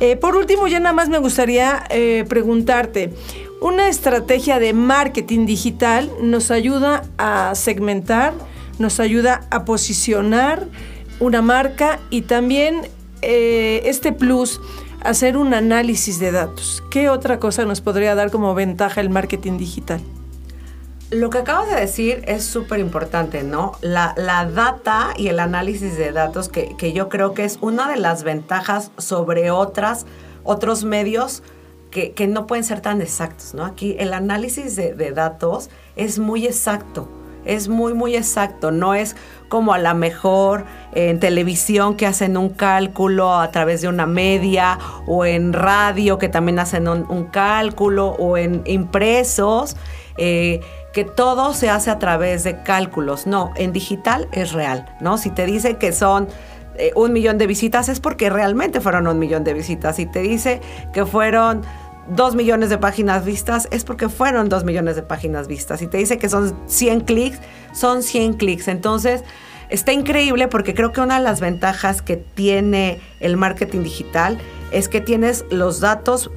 Eh, 0.00 0.16
por 0.16 0.36
último, 0.36 0.66
ya 0.66 0.80
nada 0.80 0.92
más 0.92 1.08
me 1.08 1.16
gustaría 1.16 1.84
eh, 1.88 2.26
preguntarte, 2.28 3.14
una 3.62 3.88
estrategia 3.88 4.58
de 4.58 4.74
marketing 4.74 5.46
digital 5.46 6.10
nos 6.20 6.50
ayuda 6.50 7.04
a 7.16 7.54
segmentar, 7.54 8.34
nos 8.78 9.00
ayuda 9.00 9.46
a 9.50 9.64
posicionar 9.64 10.66
una 11.20 11.40
marca 11.40 12.00
y 12.10 12.22
también 12.22 12.82
este 13.22 14.12
plus, 14.12 14.60
hacer 15.04 15.36
un 15.36 15.54
análisis 15.54 16.18
de 16.18 16.32
datos. 16.32 16.82
¿Qué 16.90 17.08
otra 17.08 17.38
cosa 17.38 17.64
nos 17.64 17.80
podría 17.80 18.14
dar 18.14 18.30
como 18.30 18.54
ventaja 18.54 19.00
el 19.00 19.10
marketing 19.10 19.58
digital? 19.58 20.00
Lo 21.10 21.30
que 21.30 21.38
acabas 21.38 21.68
de 21.68 21.76
decir 21.76 22.22
es 22.26 22.44
súper 22.44 22.80
importante, 22.80 23.44
¿no? 23.44 23.72
La, 23.82 24.14
data 24.52 25.10
y 25.16 25.28
el 25.28 25.38
análisis 25.38 25.96
de 25.96 26.10
datos, 26.10 26.48
que, 26.48 26.74
que, 26.76 26.92
yo 26.92 27.08
creo 27.08 27.34
que 27.34 27.44
es 27.44 27.58
una 27.60 27.88
de 27.88 27.96
las 27.98 28.24
ventajas 28.24 28.90
sobre 28.98 29.50
otras, 29.50 30.06
otros 30.42 30.84
medios 30.84 31.42
que, 32.14 32.26
no 32.26 32.46
pueden 32.46 32.64
ser 32.64 32.80
tan 32.80 33.00
exactos, 33.00 33.54
¿no? 33.54 33.64
Aquí 33.64 33.94
el 33.98 34.12
análisis 34.12 34.74
de, 34.74 35.12
datos 35.12 35.70
es 35.96 36.18
muy 36.18 36.46
exacto, 36.46 37.08
es 37.44 37.68
muy, 37.68 37.94
muy 37.94 38.16
exacto, 38.16 38.70
no 38.70 38.94
es 38.94 39.16
como 39.48 39.72
a 39.72 39.78
la 39.78 39.94
mejor 39.94 40.64
en 40.92 41.20
televisión 41.20 41.96
que 41.96 42.06
hacen 42.06 42.36
un 42.36 42.48
cálculo 42.48 43.34
a 43.34 43.50
través 43.50 43.82
de 43.82 43.88
una 43.88 44.06
media 44.06 44.78
o 45.06 45.24
en 45.24 45.52
radio 45.52 46.18
que 46.18 46.28
también 46.28 46.58
hacen 46.58 46.88
un, 46.88 47.24
cálculo 47.26 48.08
o 48.18 48.36
en 48.36 48.62
impresos, 48.66 49.76
eh, 50.16 50.60
que 50.92 51.04
todo 51.04 51.54
se 51.54 51.70
hace 51.70 51.90
a 51.90 51.98
través 51.98 52.44
de 52.44 52.62
cálculos. 52.62 53.26
No, 53.26 53.52
en 53.56 53.72
digital 53.72 54.28
es 54.32 54.52
real, 54.52 54.86
¿no? 55.00 55.18
Si 55.18 55.30
te 55.30 55.46
dice 55.46 55.76
que 55.76 55.92
son 55.92 56.28
eh, 56.76 56.92
un 56.96 57.12
millón 57.12 57.38
de 57.38 57.46
visitas 57.46 57.88
es 57.88 58.00
porque 58.00 58.30
realmente 58.30 58.80
fueron 58.80 59.06
un 59.06 59.18
millón 59.18 59.44
de 59.44 59.54
visitas. 59.54 59.96
Si 59.96 60.06
te 60.06 60.20
dice 60.20 60.60
que 60.92 61.06
fueron 61.06 61.62
dos 62.08 62.34
millones 62.34 62.70
de 62.70 62.78
páginas 62.78 63.24
vistas, 63.24 63.68
es 63.70 63.84
porque 63.84 64.08
fueron 64.08 64.48
dos 64.48 64.64
millones 64.64 64.96
de 64.96 65.02
páginas 65.02 65.48
vistas. 65.48 65.82
Y 65.82 65.86
te 65.86 65.98
dice 65.98 66.18
que 66.18 66.28
son 66.28 66.56
100 66.66 67.00
clics, 67.00 67.40
son 67.72 68.02
100 68.02 68.34
clics. 68.34 68.68
Entonces, 68.68 69.22
está 69.68 69.92
increíble 69.92 70.48
porque 70.48 70.74
creo 70.74 70.92
que 70.92 71.00
una 71.00 71.18
de 71.18 71.24
las 71.24 71.40
ventajas 71.40 72.02
que 72.02 72.16
tiene 72.16 73.00
el 73.20 73.36
marketing 73.36 73.82
digital 73.82 74.38
es 74.70 74.88
que 74.88 75.00
tienes 75.00 75.44
los 75.50 75.80
datos 75.80 76.30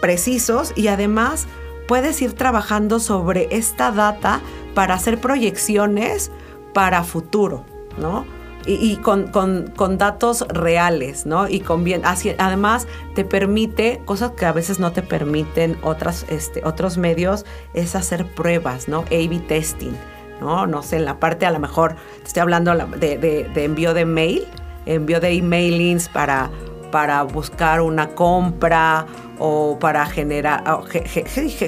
precisos 0.00 0.72
y 0.76 0.88
además 0.88 1.46
puedes 1.88 2.20
ir 2.22 2.34
trabajando 2.34 3.00
sobre 3.00 3.48
esta 3.50 3.90
data 3.90 4.40
para 4.74 4.94
hacer 4.94 5.18
proyecciones 5.18 6.30
para 6.74 7.02
futuro, 7.02 7.64
¿no? 7.98 8.24
Y, 8.68 8.96
con, 8.96 9.98
datos 9.98 10.46
reales, 10.48 11.24
¿no? 11.24 11.48
Y 11.48 11.60
con 11.60 11.84
bien, 11.84 12.02
además 12.04 12.86
te 13.14 13.24
permite 13.24 14.02
cosas 14.04 14.32
que 14.32 14.44
a 14.44 14.52
veces 14.52 14.78
no 14.78 14.92
te 14.92 15.02
permiten 15.02 15.78
otras, 15.82 16.26
este, 16.28 16.62
otros 16.64 16.98
medios, 16.98 17.46
es 17.72 17.94
hacer 17.94 18.26
pruebas, 18.26 18.86
¿no? 18.86 19.00
A-B 19.06 19.40
testing, 19.48 19.92
¿no? 20.40 20.66
No 20.66 20.82
sé, 20.82 20.96
en 20.96 21.06
la 21.06 21.18
parte 21.18 21.46
a 21.46 21.50
lo 21.50 21.58
mejor, 21.60 21.96
te 22.20 22.26
estoy 22.26 22.42
hablando 22.42 22.74
de, 22.74 23.50
envío 23.56 23.94
de 23.94 24.04
mail, 24.04 24.44
envío 24.84 25.18
de 25.18 25.32
emailings 25.32 26.10
para, 26.10 26.50
para 26.92 27.22
buscar 27.22 27.80
una 27.80 28.08
compra 28.14 29.06
o 29.38 29.78
para 29.80 30.04
generar, 30.04 30.62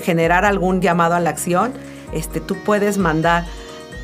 generar 0.02 0.44
algún 0.44 0.82
llamado 0.82 1.14
a 1.14 1.20
la 1.20 1.30
acción, 1.30 1.72
este, 2.12 2.40
tú 2.40 2.56
puedes 2.56 2.98
mandar, 2.98 3.46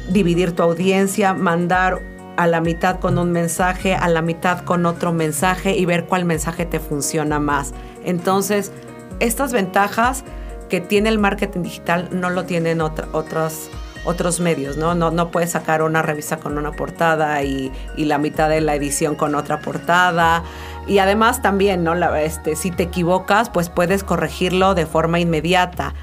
dividir 0.08 0.52
tu 0.52 0.62
audiencia, 0.62 1.34
mandar 1.34 2.15
a 2.36 2.46
la 2.46 2.60
mitad 2.60 3.00
con 3.00 3.18
un 3.18 3.32
mensaje, 3.32 3.94
a 3.94 4.08
la 4.08 4.22
mitad 4.22 4.60
con 4.60 4.86
otro 4.86 5.12
mensaje 5.12 5.76
y 5.76 5.84
ver 5.84 6.06
cuál 6.06 6.24
mensaje 6.24 6.66
te 6.66 6.80
funciona 6.80 7.38
más. 7.38 7.72
Entonces, 8.04 8.72
estas 9.20 9.52
ventajas 9.52 10.24
que 10.68 10.80
tiene 10.80 11.08
el 11.08 11.18
marketing 11.18 11.62
digital 11.62 12.08
no 12.12 12.30
lo 12.30 12.44
tienen 12.44 12.80
otros, 12.80 13.70
otros 14.06 14.40
medios, 14.40 14.76
¿no? 14.76 14.94
¿no? 14.94 15.10
No 15.10 15.30
puedes 15.30 15.50
sacar 15.50 15.82
una 15.82 16.00
revista 16.00 16.38
con 16.38 16.56
una 16.56 16.72
portada 16.72 17.42
y, 17.42 17.72
la 17.96 18.18
mitad 18.18 18.48
de 18.48 18.60
la 18.60 18.74
edición 18.74 19.16
con 19.16 19.34
otra 19.34 19.60
portada. 19.60 20.44
Y 20.86 20.98
además 20.98 21.42
también, 21.42 21.82
¿no? 21.82 21.94
este, 22.14 22.54
si 22.54 22.70
te 22.70 22.84
equivocas, 22.84 23.50
pues 23.50 23.68
puedes 23.68 24.04
corregirlo 24.04 24.74
de 24.74 24.86
forma 24.86 25.18
inmediata. 25.18 25.94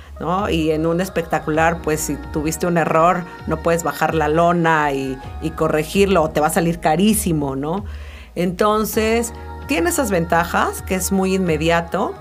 Y 0.50 0.72
en 0.72 0.86
un 0.86 1.02
espectacular, 1.02 1.82
pues 1.82 2.02
si 2.02 2.16
tuviste 2.32 2.68
un 2.68 2.78
error, 2.78 3.24
no 3.48 3.58
puedes 3.58 3.84
bajar 3.84 4.14
la 4.14 4.28
lona 4.28 4.92
y, 4.92 5.18
corregirlo, 5.56 6.24
o 6.24 6.30
te 6.30 6.42
va 6.42 6.48
a 6.48 6.52
salir 6.52 6.80
carísimo, 6.80 7.56
¿no? 7.56 7.86
Entonces, 8.36 9.34
tiene 9.68 9.90
esas 9.90 10.12
ventajas, 10.12 10.82
que 10.82 10.96
es 10.96 11.12
muy 11.12 11.36
inmediato, 11.36 12.14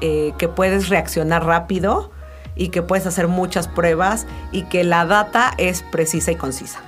eh, 0.00 0.34
que 0.36 0.48
puedes 0.48 0.88
reaccionar 0.88 1.44
rápido 1.44 2.11
y 2.54 2.68
que 2.68 2.82
puedes 2.82 3.06
hacer 3.06 3.28
muchas 3.28 3.68
pruebas 3.68 4.26
y 4.50 4.62
que 4.64 4.84
la 4.84 5.06
data 5.06 5.52
es 5.58 5.82
precisa 5.82 6.32
y 6.32 6.36
concisa. 6.36 6.80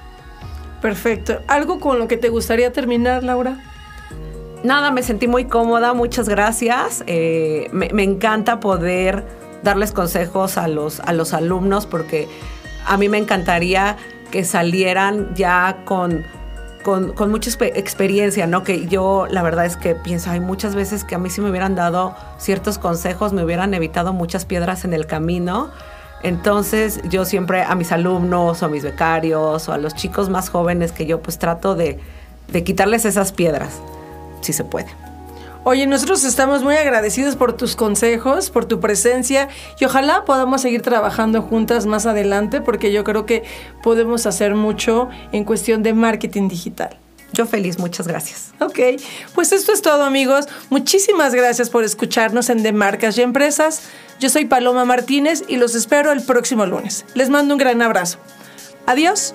Perfecto. 0.82 1.40
¿Algo 1.46 1.80
con 1.80 1.98
lo 1.98 2.08
que 2.08 2.16
te 2.16 2.28
gustaría 2.28 2.72
terminar, 2.72 3.24
Laura? 3.24 3.58
Nada, 4.62 4.90
me 4.90 5.02
sentí 5.02 5.28
muy 5.28 5.46
cómoda, 5.46 5.94
muchas 5.94 6.28
gracias. 6.28 7.04
Eh, 7.06 7.68
me 7.72 8.02
encanta 8.02 8.60
poder 8.60 9.24
darles 9.64 9.92
consejos 9.92 10.58
a 10.58 10.68
los, 10.68 11.00
a 11.00 11.12
los 11.12 11.32
alumnos 11.32 11.86
porque 11.86 12.28
a 12.86 12.96
mí 12.96 13.08
me 13.08 13.18
encantaría 13.18 13.96
que 14.30 14.44
salieran 14.44 15.34
ya 15.34 15.78
con, 15.84 16.24
con, 16.84 17.30
mucha 17.30 17.50
experiencia, 17.50 18.46
¿no? 18.46 18.62
Que 18.62 18.86
yo 18.86 19.26
la 19.28 19.42
verdad 19.42 19.64
es 19.64 19.76
que 19.76 19.96
pienso, 19.96 20.30
hay 20.30 20.38
muchas 20.38 20.76
veces 20.76 21.02
que 21.02 21.16
a 21.16 21.18
mí 21.18 21.30
si 21.30 21.40
me 21.40 21.50
hubieran 21.50 21.74
dado 21.74 22.14
ciertos 22.38 22.78
consejos, 22.78 23.32
me 23.32 23.42
hubieran 23.42 23.74
evitado 23.74 24.12
muchas 24.12 24.44
piedras 24.44 24.84
en 24.84 24.92
el 24.92 25.06
camino. 25.06 25.70
Entonces 26.22 27.00
yo 27.08 27.24
siempre 27.24 27.62
a 27.62 27.74
mis 27.74 27.90
alumnos 27.90 28.62
o 28.62 28.66
a 28.66 28.68
mis 28.68 28.84
becarios 28.84 29.68
o 29.68 29.72
a 29.72 29.78
los 29.78 29.94
chicos 29.94 30.30
más 30.30 30.48
jóvenes 30.48 30.92
que 30.92 31.06
yo 31.06 31.20
pues 31.20 31.38
trato 31.38 31.74
de, 31.74 31.98
de 32.48 32.64
quitarles 32.64 33.04
esas 33.04 33.32
piedras, 33.32 33.80
si 34.40 34.52
se 34.52 34.64
puede. 34.64 35.13
Oye, 35.66 35.86
nosotros 35.86 36.24
estamos 36.24 36.62
muy 36.62 36.76
agradecidos 36.76 37.36
por 37.36 37.56
tus 37.56 37.74
consejos, 37.74 38.50
por 38.50 38.66
tu 38.66 38.80
presencia 38.80 39.48
y 39.80 39.86
ojalá 39.86 40.26
podamos 40.26 40.60
seguir 40.60 40.82
trabajando 40.82 41.40
juntas 41.40 41.86
más 41.86 42.04
adelante 42.04 42.60
porque 42.60 42.92
yo 42.92 43.02
creo 43.02 43.24
que 43.24 43.44
podemos 43.82 44.26
hacer 44.26 44.54
mucho 44.54 45.08
en 45.32 45.44
cuestión 45.44 45.82
de 45.82 45.94
marketing 45.94 46.48
digital. 46.48 46.98
Yo 47.32 47.46
feliz, 47.46 47.78
muchas 47.78 48.06
gracias. 48.06 48.52
Ok, 48.60 48.78
pues 49.34 49.52
esto 49.52 49.72
es 49.72 49.80
todo 49.80 50.04
amigos. 50.04 50.48
Muchísimas 50.68 51.34
gracias 51.34 51.70
por 51.70 51.82
escucharnos 51.82 52.50
en 52.50 52.62
De 52.62 52.72
Marcas 52.72 53.16
y 53.16 53.22
Empresas. 53.22 53.84
Yo 54.20 54.28
soy 54.28 54.44
Paloma 54.44 54.84
Martínez 54.84 55.44
y 55.48 55.56
los 55.56 55.74
espero 55.74 56.12
el 56.12 56.22
próximo 56.22 56.66
lunes. 56.66 57.06
Les 57.14 57.30
mando 57.30 57.54
un 57.54 57.58
gran 57.58 57.80
abrazo. 57.80 58.18
Adiós. 58.86 59.34